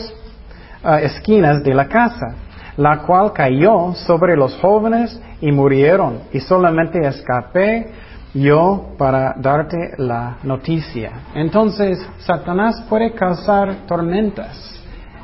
ah, 0.84 1.02
esquinas 1.02 1.62
de 1.64 1.74
la 1.74 1.88
casa, 1.88 2.36
la 2.78 3.00
cual 3.00 3.34
cayó 3.34 3.94
sobre 3.96 4.38
los 4.38 4.56
jóvenes 4.60 5.20
y 5.42 5.52
murieron. 5.52 6.20
Y 6.32 6.40
solamente 6.40 7.06
escapé 7.06 7.92
yo 8.34 8.96
para 8.98 9.36
darte 9.38 9.78
la 9.98 10.38
noticia. 10.44 11.12
Entonces, 11.36 12.00
Satanás 12.20 12.84
puede 12.90 13.12
causar 13.12 13.86
tormentas. 13.88 14.82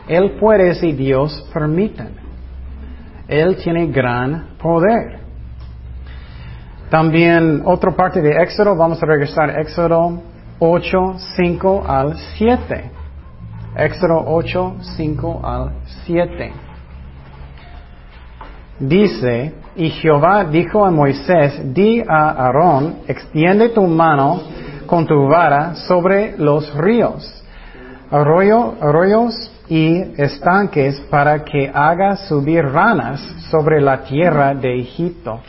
Él 0.07 0.37
puede 0.39 0.75
si 0.75 0.91
Dios 0.91 1.47
permite. 1.53 2.03
Él 3.27 3.57
tiene 3.57 3.87
gran 3.87 4.57
poder. 4.61 5.18
También 6.89 7.61
otra 7.65 7.91
parte 7.91 8.21
de 8.21 8.41
Éxodo, 8.41 8.75
vamos 8.75 9.01
a 9.01 9.05
regresar 9.05 9.51
a 9.51 9.61
Éxodo 9.61 10.21
8, 10.57 11.15
5 11.35 11.83
al 11.87 12.17
7. 12.37 12.91
Éxodo 13.77 14.23
8, 14.25 14.75
5 14.97 15.41
al 15.43 15.71
7. 16.05 16.51
Dice, 18.79 19.53
y 19.75 19.89
Jehová 19.91 20.45
dijo 20.45 20.83
a 20.83 20.89
Moisés, 20.89 21.73
di 21.73 22.01
a 22.01 22.29
Aarón, 22.29 22.99
extiende 23.07 23.69
tu 23.69 23.85
mano 23.85 24.41
con 24.87 25.05
tu 25.05 25.27
vara 25.27 25.75
sobre 25.75 26.37
los 26.37 26.73
ríos, 26.75 27.43
arroyos 28.09 29.51
y 29.67 29.99
estanques 30.17 30.99
para 31.11 31.43
que 31.43 31.69
haga 31.71 32.15
subir 32.15 32.65
ranas 32.65 33.21
sobre 33.51 33.79
la 33.79 34.03
tierra 34.03 34.55
de 34.55 34.79
Egipto. 34.79 35.39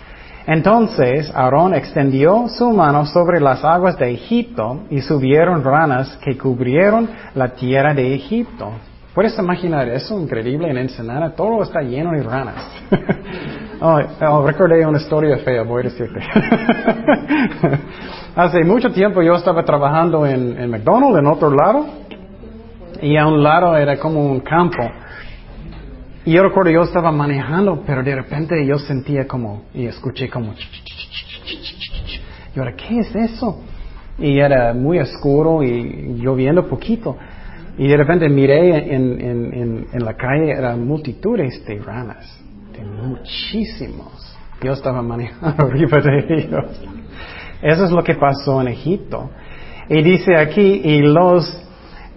Entonces 0.46 1.30
Aarón 1.34 1.74
extendió 1.74 2.48
su 2.48 2.70
mano 2.70 3.06
sobre 3.06 3.40
las 3.40 3.64
aguas 3.64 3.98
de 3.98 4.12
Egipto 4.12 4.84
y 4.90 5.00
subieron 5.00 5.62
ranas 5.62 6.18
que 6.22 6.36
cubrieron 6.36 7.08
la 7.34 7.48
tierra 7.54 7.94
de 7.94 8.14
Egipto. 8.14 8.72
Puedes 9.14 9.36
imaginar 9.38 9.88
eso 9.88 10.18
increíble 10.20 10.70
en 10.70 10.78
Ensenada, 10.78 11.34
todo 11.34 11.62
está 11.62 11.82
lleno 11.82 12.12
de 12.12 12.22
ranas. 12.22 12.54
oh, 13.80 13.98
oh, 14.28 14.46
recordé 14.46 14.86
una 14.86 14.98
historia 14.98 15.36
fea, 15.38 15.62
voy 15.62 15.80
a 15.80 15.84
decirte. 15.84 16.20
Hace 18.36 18.62
mucho 18.64 18.92
tiempo 18.92 19.20
yo 19.20 19.34
estaba 19.34 19.64
trabajando 19.64 20.24
en, 20.24 20.56
en 20.56 20.70
McDonald's, 20.70 21.18
en 21.18 21.26
otro 21.26 21.50
lado, 21.50 21.86
y 23.02 23.16
a 23.16 23.26
un 23.26 23.42
lado 23.42 23.76
era 23.76 23.98
como 23.98 24.24
un 24.24 24.40
campo. 24.40 24.88
Y 26.24 26.32
yo 26.32 26.42
recuerdo, 26.42 26.70
yo 26.70 26.82
estaba 26.82 27.10
manejando, 27.10 27.82
pero 27.86 28.02
de 28.02 28.14
repente 28.14 28.66
yo 28.66 28.78
sentía 28.78 29.26
como, 29.26 29.64
y 29.72 29.86
escuché 29.86 30.28
como, 30.28 30.54
y 32.54 32.58
ahora, 32.58 32.74
¿qué 32.74 32.98
es 32.98 33.14
eso? 33.14 33.60
Y 34.18 34.38
era 34.38 34.74
muy 34.74 34.98
oscuro 34.98 35.62
y 35.62 36.18
lloviendo 36.18 36.68
poquito. 36.68 37.16
Y 37.78 37.88
de 37.88 37.96
repente 37.96 38.28
miré 38.28 38.94
en, 38.94 39.20
en, 39.20 39.86
en, 39.92 40.04
la 40.04 40.14
calle, 40.14 40.50
eran 40.50 40.86
multitudes 40.86 41.64
de 41.64 41.78
ranas, 41.78 42.38
de 42.72 42.84
muchísimos. 42.84 44.36
Yo 44.62 44.72
estaba 44.72 45.00
manejando 45.00 45.64
arriba 45.66 46.00
de 46.00 46.34
ellos. 46.34 46.64
Eso 47.62 47.84
es 47.84 47.90
lo 47.90 48.02
que 48.02 48.14
pasó 48.14 48.60
en 48.60 48.68
Egipto. 48.68 49.30
Y 49.88 50.02
dice 50.02 50.36
aquí, 50.36 50.82
y 50.84 51.00
los 51.00 51.66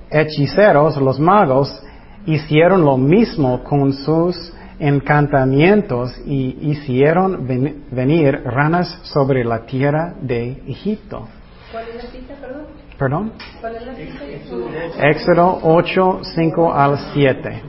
hechiceros, 0.10 0.98
los 0.98 1.20
magos, 1.20 1.83
hicieron 2.26 2.84
lo 2.84 2.98
mismo 2.98 3.64
con 3.64 3.94
sus 3.94 4.54
encantamientos 4.80 6.14
y 6.26 6.72
hicieron 6.72 7.48
venir 7.92 8.42
ranas 8.46 9.00
sobre 9.04 9.44
la 9.44 9.66
tierra 9.66 10.14
de 10.22 10.62
Egipto. 10.68 11.28
¿Cuál 11.72 11.86
es 11.90 12.04
la 12.04 12.10
cita, 12.10 12.34
perdón? 12.40 12.66
¿Perdón? 12.98 13.34
¿Cuál 13.62 13.76
es 13.76 13.86
la 13.86 13.96
cita? 13.96 15.10
Éxodo 15.10 15.60
8, 15.64 16.22
5 16.24 16.74
al 16.74 16.98
7. 17.14 17.62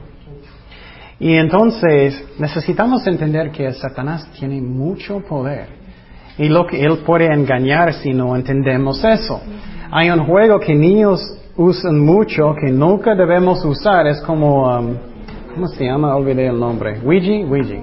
Y 1.20 1.34
entonces 1.34 2.24
necesitamos 2.38 3.06
entender 3.06 3.50
que 3.50 3.72
Satanás 3.72 4.28
tiene 4.38 4.60
mucho 4.60 5.20
poder 5.20 5.68
y 6.36 6.48
lo 6.48 6.66
que 6.66 6.82
él 6.82 6.98
puede 7.06 7.32
engañar 7.32 7.94
si 7.94 8.12
no 8.12 8.34
entendemos 8.34 9.04
eso. 9.04 9.40
Hay 9.90 10.10
un 10.10 10.26
juego 10.26 10.58
que 10.58 10.74
niños 10.74 11.20
usan 11.56 12.00
mucho 12.00 12.54
que 12.60 12.70
nunca 12.70 13.14
debemos 13.14 13.64
usar, 13.64 14.06
es 14.06 14.20
como, 14.22 14.68
um, 14.68 14.96
¿cómo 15.54 15.68
se 15.68 15.84
llama? 15.84 16.16
Olvidé 16.16 16.48
el 16.48 16.58
nombre. 16.58 17.00
Ouija, 17.04 17.46
Ouija. 17.48 17.76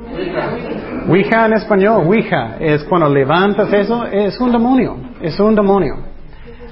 Ouija 1.07 1.45
en 1.45 1.53
español, 1.53 2.03
Ouija, 2.05 2.57
es 2.59 2.84
cuando 2.84 3.09
levantas 3.09 3.72
eso, 3.72 4.05
es 4.05 4.39
un 4.39 4.51
demonio, 4.51 4.97
es 5.22 5.39
un 5.39 5.55
demonio. 5.55 5.95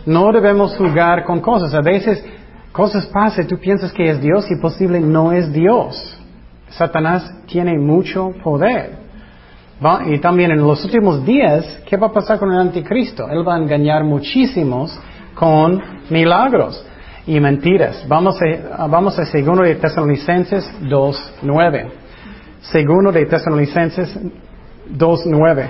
No 0.06 0.32
debemos 0.32 0.76
jugar 0.78 1.24
con 1.24 1.40
cosas. 1.40 1.74
A 1.74 1.82
veces 1.82 2.24
cosas 2.72 3.06
pasan, 3.08 3.48
tú 3.48 3.58
piensas 3.58 3.92
que 3.92 4.10
es 4.10 4.22
Dios 4.22 4.50
y 4.50 4.56
posible 4.62 5.00
no 5.00 5.32
es 5.32 5.52
Dios. 5.52 6.18
Satanás 6.70 7.34
tiene 7.48 7.78
mucho 7.78 8.32
poder. 8.44 9.00
y 10.06 10.20
también 10.20 10.52
en 10.52 10.60
los 10.60 10.84
últimos 10.84 11.26
días, 11.26 11.82
¿qué 11.88 11.96
va 11.96 12.08
a 12.08 12.12
pasar 12.12 12.38
con 12.38 12.52
el 12.52 12.60
anticristo? 12.60 13.30
Él 13.30 13.48
va 13.48 13.56
a 13.56 13.60
engañar 13.60 14.04
muchísimos 14.04 15.00
con 15.40 15.82
milagros 16.10 16.86
y 17.26 17.40
mentiras. 17.40 18.06
Vamos 18.10 18.38
a, 18.42 18.88
vamos 18.88 19.18
a 19.18 19.26
segundo 19.26 19.64
de 19.64 19.76
Tesalonicenses 19.76 20.70
2.9. 20.82 21.90
Segundo 22.60 23.10
de 23.14 23.26
Tesalonicenses 23.26 24.20
2.9. 24.92 25.68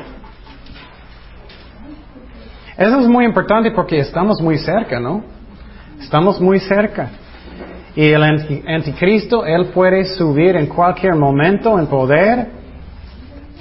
Eso 2.77 2.99
es 2.99 3.07
muy 3.07 3.25
importante 3.25 3.69
porque 3.69 3.99
estamos 3.99 4.41
muy 4.41 4.57
cerca, 4.57 4.99
¿no? 4.99 5.23
Estamos 6.01 6.41
muy 6.41 6.59
cerca. 6.59 7.09
Y 7.95 8.07
el 8.07 8.23
anticristo, 8.23 9.45
él 9.45 9.65
puede 9.67 10.05
subir 10.15 10.55
en 10.55 10.65
cualquier 10.65 11.13
momento 11.13 11.77
en 11.77 11.85
poder, 11.85 12.47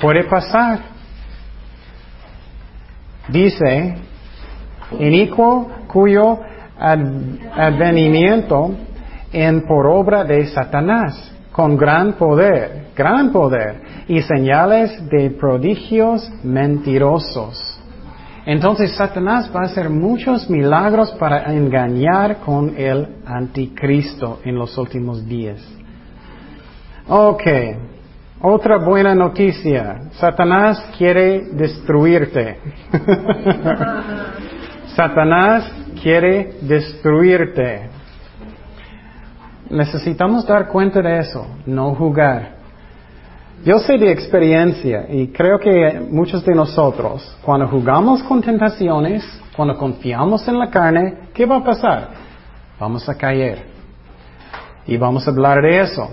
puede 0.00 0.24
pasar. 0.24 0.78
Dice, 3.28 3.96
inicuo 5.00 5.77
cuyo 5.88 6.38
advenimiento 6.78 8.70
en 9.32 9.62
por 9.66 9.86
obra 9.86 10.24
de 10.24 10.46
Satanás, 10.46 11.32
con 11.50 11.76
gran 11.76 12.12
poder, 12.12 12.88
gran 12.96 13.32
poder, 13.32 13.80
y 14.06 14.22
señales 14.22 15.08
de 15.10 15.30
prodigios 15.30 16.30
mentirosos. 16.44 17.74
Entonces 18.46 18.94
Satanás 18.94 19.50
va 19.54 19.60
a 19.60 19.64
hacer 19.64 19.90
muchos 19.90 20.48
milagros 20.48 21.10
para 21.18 21.52
engañar 21.52 22.38
con 22.38 22.74
el 22.78 23.06
anticristo 23.26 24.40
en 24.44 24.54
los 24.54 24.78
últimos 24.78 25.26
días. 25.26 25.60
Ok, 27.08 27.42
otra 28.40 28.78
buena 28.78 29.14
noticia. 29.14 30.10
Satanás 30.12 30.92
quiere 30.96 31.48
destruirte. 31.52 32.58
Satanás 34.98 35.70
quiere 36.02 36.54
destruirte. 36.60 37.88
Necesitamos 39.70 40.44
dar 40.44 40.66
cuenta 40.66 41.00
de 41.00 41.20
eso, 41.20 41.46
no 41.66 41.94
jugar. 41.94 42.56
Yo 43.64 43.78
sé 43.78 43.96
de 43.96 44.10
experiencia 44.10 45.06
y 45.08 45.28
creo 45.28 45.60
que 45.60 46.04
muchos 46.10 46.44
de 46.44 46.52
nosotros, 46.52 47.38
cuando 47.44 47.68
jugamos 47.68 48.24
con 48.24 48.42
tentaciones, 48.42 49.22
cuando 49.54 49.78
confiamos 49.78 50.48
en 50.48 50.58
la 50.58 50.68
carne, 50.68 51.28
¿qué 51.32 51.46
va 51.46 51.58
a 51.58 51.64
pasar? 51.64 52.08
Vamos 52.80 53.08
a 53.08 53.14
caer. 53.16 53.66
Y 54.84 54.96
vamos 54.96 55.28
a 55.28 55.30
hablar 55.30 55.62
de 55.62 55.78
eso. 55.80 56.08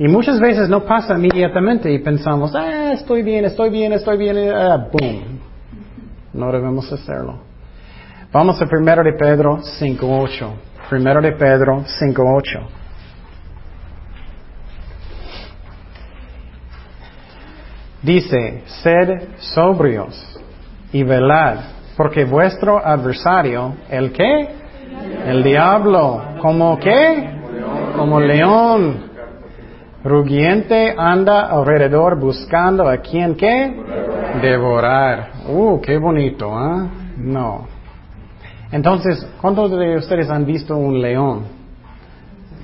Y 0.00 0.08
muchas 0.08 0.40
veces 0.40 0.68
no 0.68 0.84
pasa 0.84 1.14
inmediatamente 1.14 1.92
y 1.92 2.00
pensamos, 2.00 2.56
ah, 2.56 2.92
estoy 2.92 3.22
bien, 3.22 3.44
estoy 3.44 3.70
bien, 3.70 3.92
estoy 3.92 4.18
bien, 4.18 4.36
ah, 4.52 4.88
boom. 4.90 5.38
No 6.32 6.50
debemos 6.50 6.92
hacerlo. 6.92 7.45
Vamos 8.32 8.60
a 8.60 8.66
primero 8.66 9.02
de 9.02 9.12
Pedro 9.12 9.58
5.8. 9.58 10.50
Primero 10.90 11.20
de 11.20 11.32
Pedro 11.32 11.84
5.8. 11.84 12.66
Dice, 18.02 18.62
sed 18.66 19.08
sobrios 19.38 20.40
y 20.92 21.02
velad, 21.02 21.58
porque 21.96 22.24
vuestro 22.24 22.84
adversario, 22.84 23.74
¿el 23.88 24.12
qué? 24.12 24.48
El 25.26 25.42
diablo, 25.42 26.22
¿como 26.40 26.78
qué? 26.78 27.30
Como 27.96 28.20
león, 28.20 29.10
rugiente 30.04 30.94
anda 30.96 31.46
alrededor 31.46 32.18
buscando 32.18 32.88
a 32.88 32.98
quien 32.98 33.34
qué? 33.34 33.74
Devorar. 34.40 35.30
Uh, 35.48 35.80
qué 35.80 35.98
bonito, 35.98 36.56
¿ah? 36.56 36.86
No. 37.16 37.75
Entonces, 38.72 39.26
¿cuántos 39.40 39.70
de 39.70 39.96
ustedes 39.96 40.28
han 40.28 40.44
visto 40.44 40.76
un 40.76 41.00
león 41.00 41.44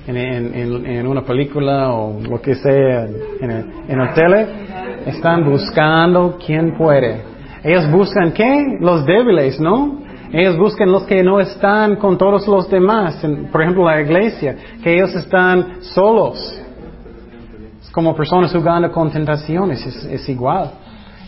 en, 0.05 1.07
una 1.07 1.21
película 1.21 1.93
o 1.93 2.19
lo 2.19 2.41
que 2.41 2.55
sea 2.55 3.05
en 3.39 3.51
el, 3.51 3.65
en 3.87 4.01
el 4.01 4.13
tele? 4.13 4.47
Están 5.05 5.49
buscando 5.49 6.37
quién 6.45 6.75
puede. 6.77 7.21
Ellos 7.63 7.89
buscan 7.89 8.33
qué? 8.33 8.77
Los 8.81 9.05
débiles, 9.05 9.59
¿no? 9.59 9.99
Ellos 10.33 10.57
buscan 10.57 10.91
los 10.91 11.03
que 11.03 11.23
no 11.23 11.39
están 11.39 11.95
con 11.95 12.17
todos 12.17 12.47
los 12.47 12.69
demás. 12.69 13.25
por 13.51 13.61
ejemplo, 13.61 13.85
la 13.85 14.01
iglesia, 14.01 14.55
que 14.83 14.95
ellos 14.95 15.15
están 15.15 15.83
solos. 15.83 16.59
Es 17.81 17.89
como 17.91 18.15
personas 18.15 18.51
jugando 18.51 18.91
con 18.91 19.09
tentaciones, 19.11 19.85
es, 19.85 20.05
es 20.05 20.29
igual. 20.29 20.71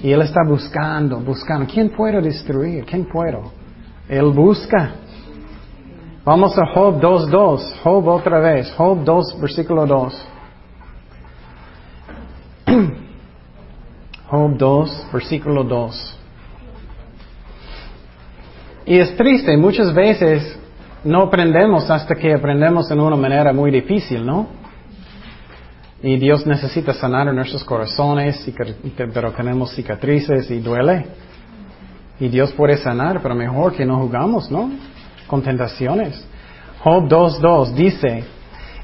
Y 0.02 0.12
él 0.12 0.22
está 0.22 0.42
buscando, 0.46 1.20
buscando. 1.20 1.66
¿Quién 1.72 1.90
puedo 1.90 2.20
destruir? 2.20 2.84
¿Quién 2.84 3.06
puedo? 3.06 3.65
Él 4.10 4.32
busca. 4.32 4.92
Vamos 6.24 6.58
a 6.58 6.66
Job 6.74 7.00
2.2. 7.00 7.82
Job 7.84 8.08
otra 8.08 8.40
vez. 8.40 8.72
Job 8.74 9.04
2, 9.04 9.42
versículo 9.42 9.86
2. 9.86 10.28
Job 14.30 14.58
2, 14.58 15.08
versículo 15.14 15.64
2. 15.64 16.20
Y 18.88 19.00
es 19.00 19.16
triste, 19.16 19.58
muchas 19.58 19.94
veces 19.94 20.60
no 21.04 21.24
aprendemos 21.24 21.90
hasta 21.90 22.16
que 22.16 22.34
aprendemos 22.34 22.90
en 22.92 23.00
una 23.00 23.16
manera 23.16 23.52
muy 23.52 23.72
difícil, 23.72 24.26
¿no? 24.26 24.48
Y 26.04 26.18
Dios 26.18 26.46
necesita 26.46 26.94
sanar 26.94 27.34
nuestros 27.34 27.64
corazones, 27.64 28.48
pero 28.96 29.32
tenemos 29.32 29.74
cicatrices 29.74 30.52
y 30.52 30.60
duele. 30.60 31.06
Y 32.20 32.30
Dios 32.30 32.54
puede 32.54 32.78
sanar, 32.78 33.22
pero 33.22 33.36
mejor 33.36 33.74
que 33.74 33.86
no 33.86 34.00
jugamos, 34.00 34.50
¿no? 34.50 34.72
Con 35.28 35.42
tentaciones. 35.42 36.26
Job 36.84 37.08
2.2 37.10 37.74
dice, 37.74 38.24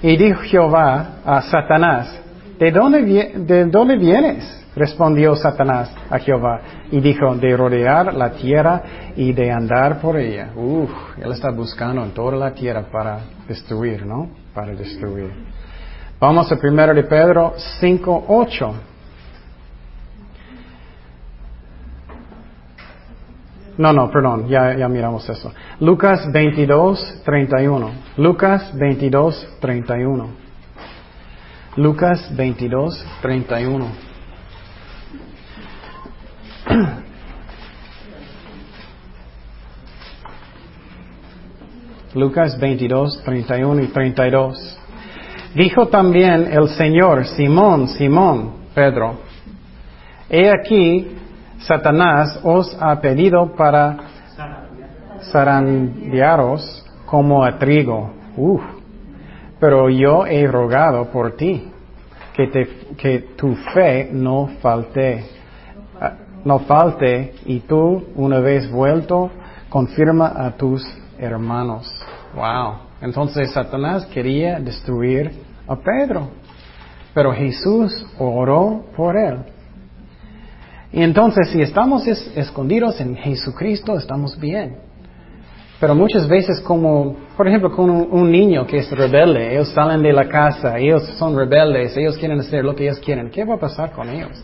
y 0.02 0.18
dijo 0.18 0.42
Jehová 0.42 1.22
a 1.24 1.42
Satanás, 1.44 2.20
¿de 2.60 2.72
dónde, 2.72 3.34
¿de 3.36 3.66
dónde 3.66 3.98
vienes? 3.98 4.58
Respondió 4.76 5.36
Satanás 5.36 5.94
a 6.10 6.18
Jehová 6.18 6.62
y 6.92 7.00
dijo, 7.00 7.36
de 7.36 7.56
rodear 7.56 8.14
la 8.14 8.32
tierra 8.32 8.82
y 9.16 9.34
de 9.34 9.52
andar 9.52 10.00
por 10.00 10.18
ella. 10.18 10.50
Uf, 10.56 10.90
él 11.18 11.32
está 11.32 11.52
buscando 11.52 12.04
en 12.04 12.12
toda 12.12 12.36
la 12.38 12.54
tierra 12.54 12.86
para 12.92 13.20
destruir, 13.48 14.06
¿no? 14.06 14.30
Para 14.54 14.74
destruir. 14.74 15.32
Vamos 16.20 16.52
a 16.52 16.56
1 16.56 16.94
de 16.94 17.04
Pedro 17.04 17.54
5.8. 17.82 18.91
No, 23.82 23.92
no, 23.92 24.12
perdón, 24.12 24.48
ya, 24.48 24.78
ya 24.78 24.88
miramos 24.88 25.28
eso. 25.28 25.52
Lucas 25.80 26.32
22, 26.32 27.24
31. 27.26 27.90
Lucas 28.18 28.72
22, 28.78 29.58
31. 29.60 30.28
Lucas 31.78 32.36
22, 32.36 33.04
31. 33.24 33.88
Lucas 42.14 42.60
22, 42.60 43.24
31 43.24 43.82
y 43.82 43.88
32. 43.88 44.78
Dijo 45.56 45.88
también 45.88 46.54
el 46.54 46.70
Señor, 46.70 47.26
Simón, 47.26 47.88
Simón, 47.88 48.58
Pedro, 48.76 49.22
he 50.30 50.52
aquí, 50.52 51.18
Satanás 51.62 52.40
os 52.44 52.76
ha 52.82 53.00
pedido 53.02 53.54
para 53.56 53.98
zarandearos 55.32 56.86
como 57.06 57.44
a 57.44 57.58
trigo. 57.58 58.12
Uf. 58.36 58.62
Pero 59.60 59.90
yo 59.90 60.26
he 60.26 60.48
rogado 60.48 61.12
por 61.12 61.36
ti, 61.36 61.72
que, 62.34 62.48
te, 62.48 62.68
que 62.98 63.20
tu 63.36 63.56
fe 63.74 64.10
no 64.12 64.50
falte, 64.60 65.24
ah, 66.00 66.14
no 66.44 66.60
falte, 66.60 67.36
y 67.46 67.60
tú, 67.60 68.06
una 68.16 68.40
vez 68.40 68.72
vuelto, 68.72 69.30
confirma 69.70 70.34
a 70.36 70.52
tus 70.52 70.84
hermanos. 71.20 71.88
Wow. 72.34 72.92
Entonces 73.02 73.52
Satanás 73.52 74.08
quería 74.08 74.60
destruir 74.60 75.32
a 75.68 75.76
Pedro, 75.76 76.30
pero 77.14 77.32
Jesús 77.34 78.06
oró 78.18 78.86
por 78.96 79.16
él. 79.16 79.44
Y 80.94 81.02
entonces 81.02 81.50
si 81.50 81.62
estamos 81.62 82.06
escondidos 82.08 83.00
en 83.00 83.16
Jesucristo, 83.16 83.98
estamos 83.98 84.38
bien. 84.40 84.78
Pero 85.80 85.96
muchas 85.96 86.28
veces 86.28 86.60
como, 86.62 87.16
por 87.36 87.48
ejemplo, 87.48 87.72
con 87.72 87.90
un, 87.90 88.32
niño 88.32 88.68
que 88.68 88.78
es 88.78 88.92
rebelde, 88.92 89.54
ellos 89.54 89.70
salen 89.70 90.04
de 90.04 90.14
la 90.14 90.28
casa, 90.28 90.78
ellos 90.78 91.04
son 91.18 91.36
rebeldes, 91.36 91.98
ellos 91.98 92.18
quieren 92.20 92.40
hacer 92.40 92.64
lo 92.64 92.76
que 92.76 92.84
ellos 92.84 93.00
quieren, 93.00 93.32
¿qué 93.32 93.44
va 93.44 93.56
a 93.56 93.60
pasar 93.60 93.92
con 93.92 94.08
ellos? 94.08 94.44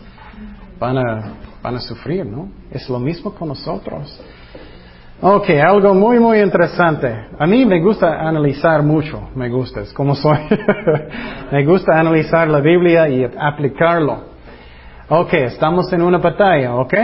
Van 0.80 0.98
a, 0.98 1.34
van 1.62 1.76
a 1.76 1.80
sufrir, 1.80 2.26
¿no? 2.26 2.48
Es 2.72 2.88
lo 2.88 2.98
mismo 2.98 3.32
con 3.32 3.48
nosotros. 3.48 4.20
Ok, 5.20 5.50
algo 5.50 5.94
muy, 5.94 6.18
muy 6.18 6.40
interesante. 6.40 7.12
A 7.38 7.46
mí 7.46 7.64
me 7.64 7.80
gusta 7.80 8.20
analizar 8.20 8.82
mucho, 8.82 9.30
me 9.36 9.48
gusta, 9.48 9.82
es 9.82 9.92
como 9.92 10.16
soy. 10.16 10.38
me 11.52 11.64
gusta 11.64 12.00
analizar 12.00 12.48
la 12.48 12.60
Biblia 12.60 13.08
y 13.08 13.24
aplicarlo. 13.24 14.27
Ok, 15.10 15.32
estamos 15.32 15.90
en 15.92 16.02
una 16.02 16.18
batalla, 16.18 16.74
ok? 16.74 16.94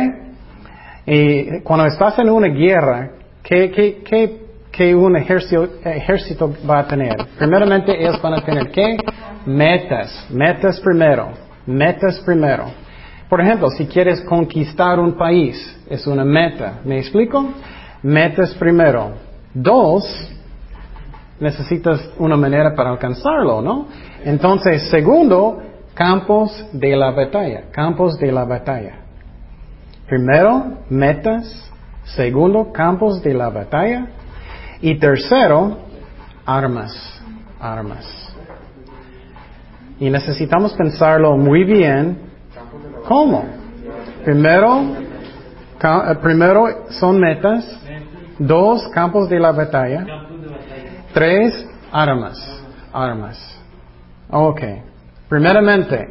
Y 1.06 1.60
cuando 1.60 1.86
estás 1.86 2.18
en 2.18 2.28
una 2.28 2.48
guerra, 2.48 3.12
¿qué, 3.42 3.70
qué, 3.70 4.02
qué, 4.04 4.40
qué 4.70 4.94
un 4.94 5.16
ejército, 5.16 6.54
va 6.68 6.80
a 6.80 6.86
tener? 6.86 7.16
Primeramente 7.38 7.98
ellos 7.98 8.20
van 8.20 8.34
a 8.34 8.44
tener 8.44 8.70
qué? 8.70 8.98
Metas, 9.46 10.26
metas 10.30 10.80
primero, 10.80 11.30
metas 11.66 12.20
primero. 12.26 12.66
Por 13.28 13.40
ejemplo, 13.40 13.70
si 13.70 13.86
quieres 13.86 14.20
conquistar 14.22 15.00
un 15.00 15.16
país, 15.16 15.56
es 15.88 16.06
una 16.06 16.24
meta. 16.24 16.80
¿Me 16.84 16.98
explico? 16.98 17.54
metes 18.02 18.54
primero. 18.56 19.12
Dos, 19.54 20.04
necesitas 21.40 22.10
una 22.18 22.36
manera 22.36 22.74
para 22.74 22.90
alcanzarlo, 22.90 23.62
¿no? 23.62 23.88
Entonces, 24.24 24.90
segundo, 24.90 25.62
campos 25.94 26.66
de 26.72 26.96
la 26.96 27.10
batalla, 27.12 27.70
campos 27.70 28.18
de 28.18 28.32
la 28.32 28.44
batalla. 28.44 28.96
Primero, 30.06 30.78
metas. 30.90 31.70
Segundo, 32.04 32.70
campos 32.70 33.22
de 33.22 33.32
la 33.32 33.48
batalla. 33.48 34.08
Y 34.82 34.98
tercero, 34.98 35.78
armas, 36.44 37.22
armas. 37.58 38.04
Y 39.98 40.10
necesitamos 40.10 40.74
pensarlo 40.74 41.36
muy 41.38 41.64
bien. 41.64 42.18
¿Cómo? 43.08 43.44
Primero, 44.24 44.82
eh, 45.82 46.14
primero 46.20 46.86
son 46.90 47.18
metas. 47.18 47.64
Dos, 48.38 48.88
campos 48.88 49.28
de 49.30 49.38
la 49.38 49.52
batalla. 49.52 50.04
Tres, 51.14 51.66
armas. 51.90 52.36
Armas. 52.92 53.38
Ok. 54.28 54.60
Primeramente, 55.34 56.08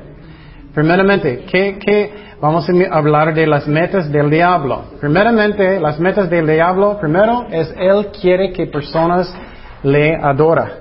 primeramente, 0.73 1.45
¿qué? 1.49 2.11
Vamos 2.41 2.67
a 2.67 2.73
hablar 2.93 3.33
de 3.33 3.47
las 3.47 3.65
metas 3.69 4.11
del 4.11 4.29
diablo. 4.29 4.83
Primeramente, 4.99 5.79
las 5.79 5.97
metas 5.97 6.29
del 6.29 6.45
diablo, 6.45 6.99
primero 6.99 7.47
es 7.49 7.73
Él 7.77 8.07
quiere 8.07 8.51
que 8.51 8.67
personas 8.67 9.33
le 9.81 10.17
adoran. 10.17 10.71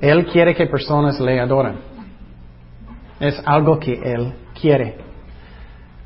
Él 0.00 0.26
quiere 0.26 0.54
que 0.54 0.66
personas 0.66 1.18
le 1.18 1.40
adoren. 1.40 1.80
Es 3.18 3.42
algo 3.44 3.80
que 3.80 3.94
Él 3.94 4.32
quiere. 4.60 4.98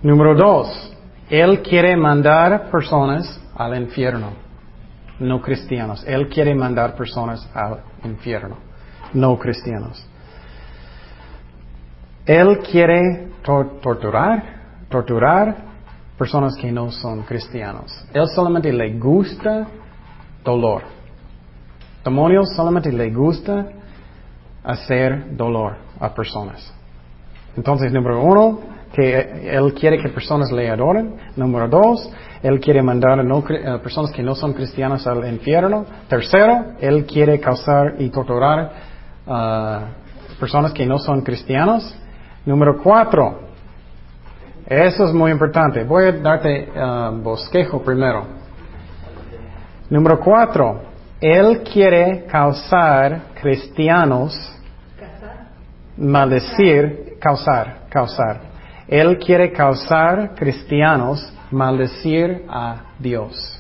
Número 0.00 0.34
dos, 0.34 0.96
Él 1.28 1.60
quiere 1.60 1.94
mandar 1.94 2.70
personas 2.70 3.38
al 3.54 3.76
infierno, 3.76 4.30
no 5.18 5.42
cristianos. 5.42 6.02
Él 6.06 6.30
quiere 6.30 6.54
mandar 6.54 6.94
personas 6.94 7.46
al 7.54 7.80
infierno, 8.02 8.56
no 9.12 9.38
cristianos. 9.38 10.08
Él 12.26 12.58
quiere 12.58 13.28
torturar, 13.42 14.42
torturar 14.88 15.56
personas 16.16 16.54
que 16.56 16.70
no 16.70 16.90
son 16.90 17.22
cristianos. 17.22 18.04
Él 18.12 18.26
solamente 18.34 18.72
le 18.72 18.98
gusta 18.98 19.66
dolor. 20.44 20.82
Demonios 22.04 22.54
solamente 22.54 22.92
le 22.92 23.10
gusta 23.10 23.66
hacer 24.64 25.36
dolor 25.36 25.76
a 25.98 26.14
personas. 26.14 26.72
Entonces, 27.56 27.92
número 27.92 28.22
uno, 28.22 28.60
que 28.92 29.50
Él 29.50 29.74
quiere 29.74 29.98
que 29.98 30.08
personas 30.10 30.52
le 30.52 30.70
adoren. 30.70 31.16
Número 31.36 31.68
dos, 31.68 32.10
Él 32.42 32.60
quiere 32.60 32.82
mandar 32.82 33.18
a, 33.18 33.78
personas 33.82 34.12
que 34.12 34.22
no 34.22 34.34
son 34.34 34.52
cristianas 34.52 35.06
al 35.06 35.26
infierno. 35.28 35.84
Tercero, 36.08 36.74
Él 36.80 37.06
quiere 37.06 37.40
causar 37.40 37.96
y 37.98 38.10
torturar 38.10 38.72
a 39.26 39.86
personas 40.38 40.72
que 40.72 40.86
no 40.86 40.98
son 40.98 41.22
cristianos. 41.22 41.96
Número 42.44 42.76
cuatro, 42.82 43.40
eso 44.66 45.04
es 45.06 45.12
muy 45.12 45.30
importante. 45.30 45.84
Voy 45.84 46.04
a 46.04 46.12
darte 46.12 46.70
uh, 46.74 47.22
bosquejo 47.22 47.82
primero. 47.82 48.26
Número 49.90 50.18
cuatro, 50.18 50.82
Él 51.20 51.62
quiere 51.62 52.24
causar 52.26 53.32
cristianos, 53.40 54.34
maldecir, 55.96 57.16
causar, 57.20 57.86
causar 57.88 58.52
él 58.92 59.18
quiere 59.18 59.52
causar 59.52 60.34
cristianos 60.34 61.32
maldecir 61.50 62.44
a 62.46 62.92
Dios 62.98 63.58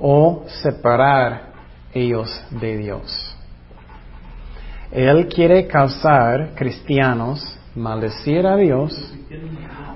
o 0.00 0.42
separar 0.48 1.52
ellos 1.92 2.44
de 2.50 2.78
Dios. 2.78 3.36
Él 4.90 5.28
quiere 5.28 5.68
causar 5.68 6.56
cristianos 6.56 7.56
maldecir 7.74 8.46
a 8.46 8.56
Dios 8.56 9.14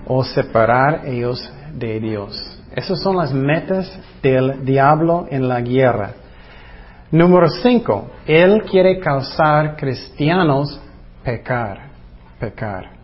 o 0.06 0.24
separar 0.24 1.06
ellos 1.06 1.50
de 1.74 2.00
Dios. 2.00 2.60
Esas 2.74 3.00
son 3.02 3.16
las 3.16 3.32
metas 3.32 3.90
del 4.22 4.64
diablo 4.64 5.26
en 5.30 5.48
la 5.48 5.60
guerra. 5.60 6.12
Número 7.10 7.48
cinco, 7.48 8.10
Él 8.26 8.62
quiere 8.70 8.98
causar 9.00 9.76
cristianos 9.76 10.80
pecar, 11.24 11.88
pecar. 12.38 12.98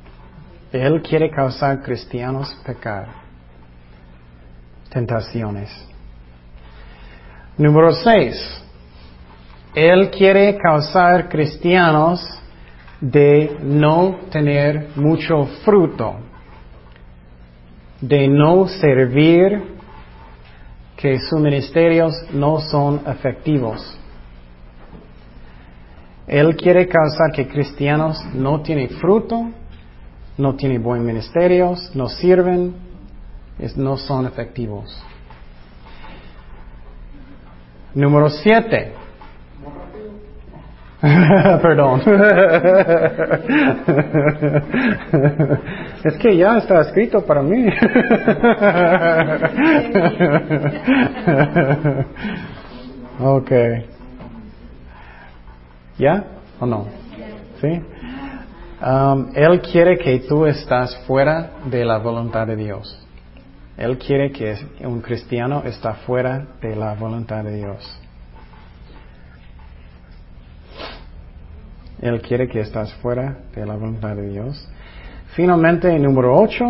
Él 0.72 1.02
quiere 1.02 1.30
causar 1.30 1.82
cristianos 1.82 2.52
pecar. 2.66 3.06
Tentaciones. 4.90 5.70
Número 7.56 7.92
6. 7.92 8.62
Él 9.74 10.10
quiere 10.10 10.58
causar 10.58 11.28
cristianos 11.28 12.20
de 13.04 13.58
no 13.62 14.16
tener 14.30 14.88
mucho 14.96 15.44
fruto, 15.62 16.16
de 18.00 18.26
no 18.28 18.66
servir, 18.66 19.74
que 20.96 21.18
sus 21.18 21.38
ministerios 21.38 22.14
no 22.32 22.60
son 22.60 23.02
efectivos. 23.06 23.98
Él 26.26 26.56
quiere 26.56 26.88
causar 26.88 27.30
que 27.34 27.46
cristianos 27.46 28.24
no 28.32 28.62
tienen 28.62 28.88
fruto, 28.88 29.50
no 30.38 30.54
tienen 30.54 30.82
buen 30.82 31.04
ministerios, 31.04 31.94
no 31.94 32.08
sirven, 32.08 32.74
no 33.76 33.98
son 33.98 34.26
efectivos. 34.26 34.98
Número 37.94 38.30
siete. 38.30 39.03
Perdón. 41.62 42.00
es 46.04 46.16
que 46.16 46.36
ya 46.36 46.58
está 46.58 46.80
escrito 46.80 47.24
para 47.26 47.42
mí. 47.42 47.66
ok. 53.20 53.50
¿Ya 55.98 56.24
o 56.58 56.66
no? 56.66 56.86
¿Sí? 57.60 57.82
Um, 58.82 59.28
él 59.34 59.60
quiere 59.60 59.98
que 59.98 60.20
tú 60.20 60.46
estás 60.46 60.96
fuera 61.06 61.50
de 61.66 61.84
la 61.84 61.98
voluntad 61.98 62.46
de 62.46 62.56
Dios. 62.56 63.06
Él 63.76 63.98
quiere 63.98 64.32
que 64.32 64.56
un 64.80 65.02
cristiano 65.02 65.64
está 65.66 65.92
fuera 66.06 66.46
de 66.62 66.74
la 66.76 66.94
voluntad 66.94 67.44
de 67.44 67.56
Dios. 67.56 68.00
Él 72.00 72.20
quiere 72.20 72.48
que 72.48 72.60
estás 72.60 72.92
fuera 72.94 73.38
de 73.54 73.64
la 73.64 73.74
voluntad 73.74 74.16
de 74.16 74.28
Dios. 74.28 74.68
Finalmente, 75.34 75.98
número 75.98 76.36
8, 76.36 76.64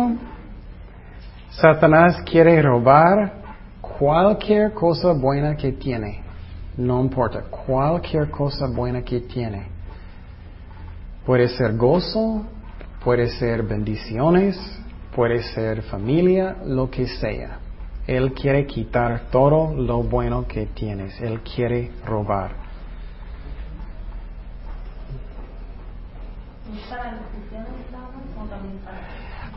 Satanás 1.51 2.21
quiere 2.29 2.61
robar 2.61 3.33
cualquier 3.81 4.73
cosa 4.73 5.13
buena 5.13 5.55
que 5.55 5.73
tiene. 5.73 6.21
No 6.77 7.01
importa, 7.01 7.43
cualquier 7.43 8.29
cosa 8.29 8.67
buena 8.67 9.01
que 9.03 9.21
tiene. 9.21 9.67
Puede 11.25 11.47
ser 11.47 11.75
gozo, 11.77 12.45
puede 13.03 13.29
ser 13.29 13.63
bendiciones, 13.63 14.57
puede 15.15 15.41
ser 15.41 15.81
familia, 15.83 16.57
lo 16.65 16.89
que 16.89 17.07
sea. 17.07 17.59
Él 18.05 18.33
quiere 18.33 18.65
quitar 18.65 19.29
todo 19.31 19.73
lo 19.73 20.03
bueno 20.03 20.45
que 20.47 20.67
tienes. 20.67 21.19
Él 21.21 21.39
quiere 21.41 21.91
robar. 22.05 22.64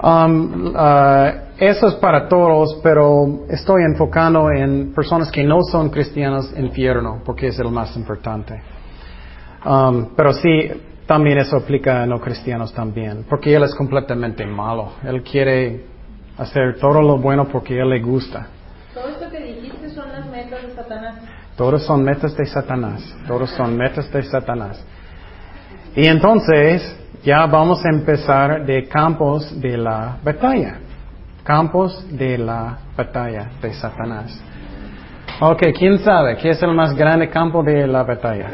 Um, 0.00 0.76
uh, 0.76 1.48
eso 1.59 1.88
es 1.88 1.94
para 1.94 2.28
todos, 2.28 2.78
pero 2.82 3.44
estoy 3.48 3.82
enfocando 3.82 4.50
en 4.50 4.92
personas 4.94 5.30
que 5.30 5.42
no 5.42 5.62
son 5.62 5.90
cristianos 5.90 6.52
infierno, 6.56 7.20
porque 7.24 7.48
es 7.48 7.59
el 7.59 7.70
más 7.70 7.96
importante. 7.96 8.62
Um, 9.64 10.11
pero 10.14 10.32
sí, 10.34 10.70
también 11.06 11.38
eso 11.38 11.56
aplica 11.56 12.02
a 12.02 12.06
no 12.06 12.20
cristianos 12.20 12.72
también, 12.72 13.24
porque 13.28 13.54
él 13.54 13.64
es 13.64 13.74
completamente 13.74 14.46
malo. 14.46 14.92
Él 15.02 15.22
quiere 15.22 15.84
hacer 16.36 16.78
todo 16.78 17.02
lo 17.02 17.18
bueno 17.18 17.48
porque 17.48 17.80
él 17.80 17.88
le 17.90 18.00
gusta. 18.00 18.46
Todo 18.94 19.09
esto 19.09 19.28
que 19.30 19.40
dijiste 19.40 19.90
son 19.90 20.12
las 20.12 20.26
metas 20.26 20.62
de 20.62 20.74
Satanás. 20.74 21.14
Todos 21.56 21.82
son 21.82 22.04
metas 22.04 22.36
de 22.36 22.46
Satanás. 22.46 23.16
Todos 23.26 23.50
son 23.50 23.76
metas 23.76 24.12
de 24.12 24.22
Satanás. 24.22 24.84
Y 25.99 26.07
entonces 26.07 26.96
ya 27.24 27.44
vamos 27.46 27.84
a 27.84 27.88
empezar 27.88 28.64
de 28.64 28.86
campos 28.86 29.61
de 29.61 29.76
la 29.76 30.16
batalla. 30.22 30.78
Campos 31.42 32.07
de 32.16 32.38
la 32.38 32.78
batalla 32.96 33.51
de 33.61 33.74
Satanás. 33.74 34.40
Ok, 35.40 35.61
¿quién 35.76 35.99
sabe 35.99 36.36
qué 36.36 36.51
es 36.51 36.62
el 36.62 36.72
más 36.72 36.94
grande 36.94 37.28
campo 37.28 37.64
de 37.64 37.84
la 37.88 38.05
batalla? 38.05 38.49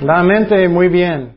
La 0.00 0.22
mente, 0.22 0.66
muy 0.68 0.88
bien. 0.88 1.36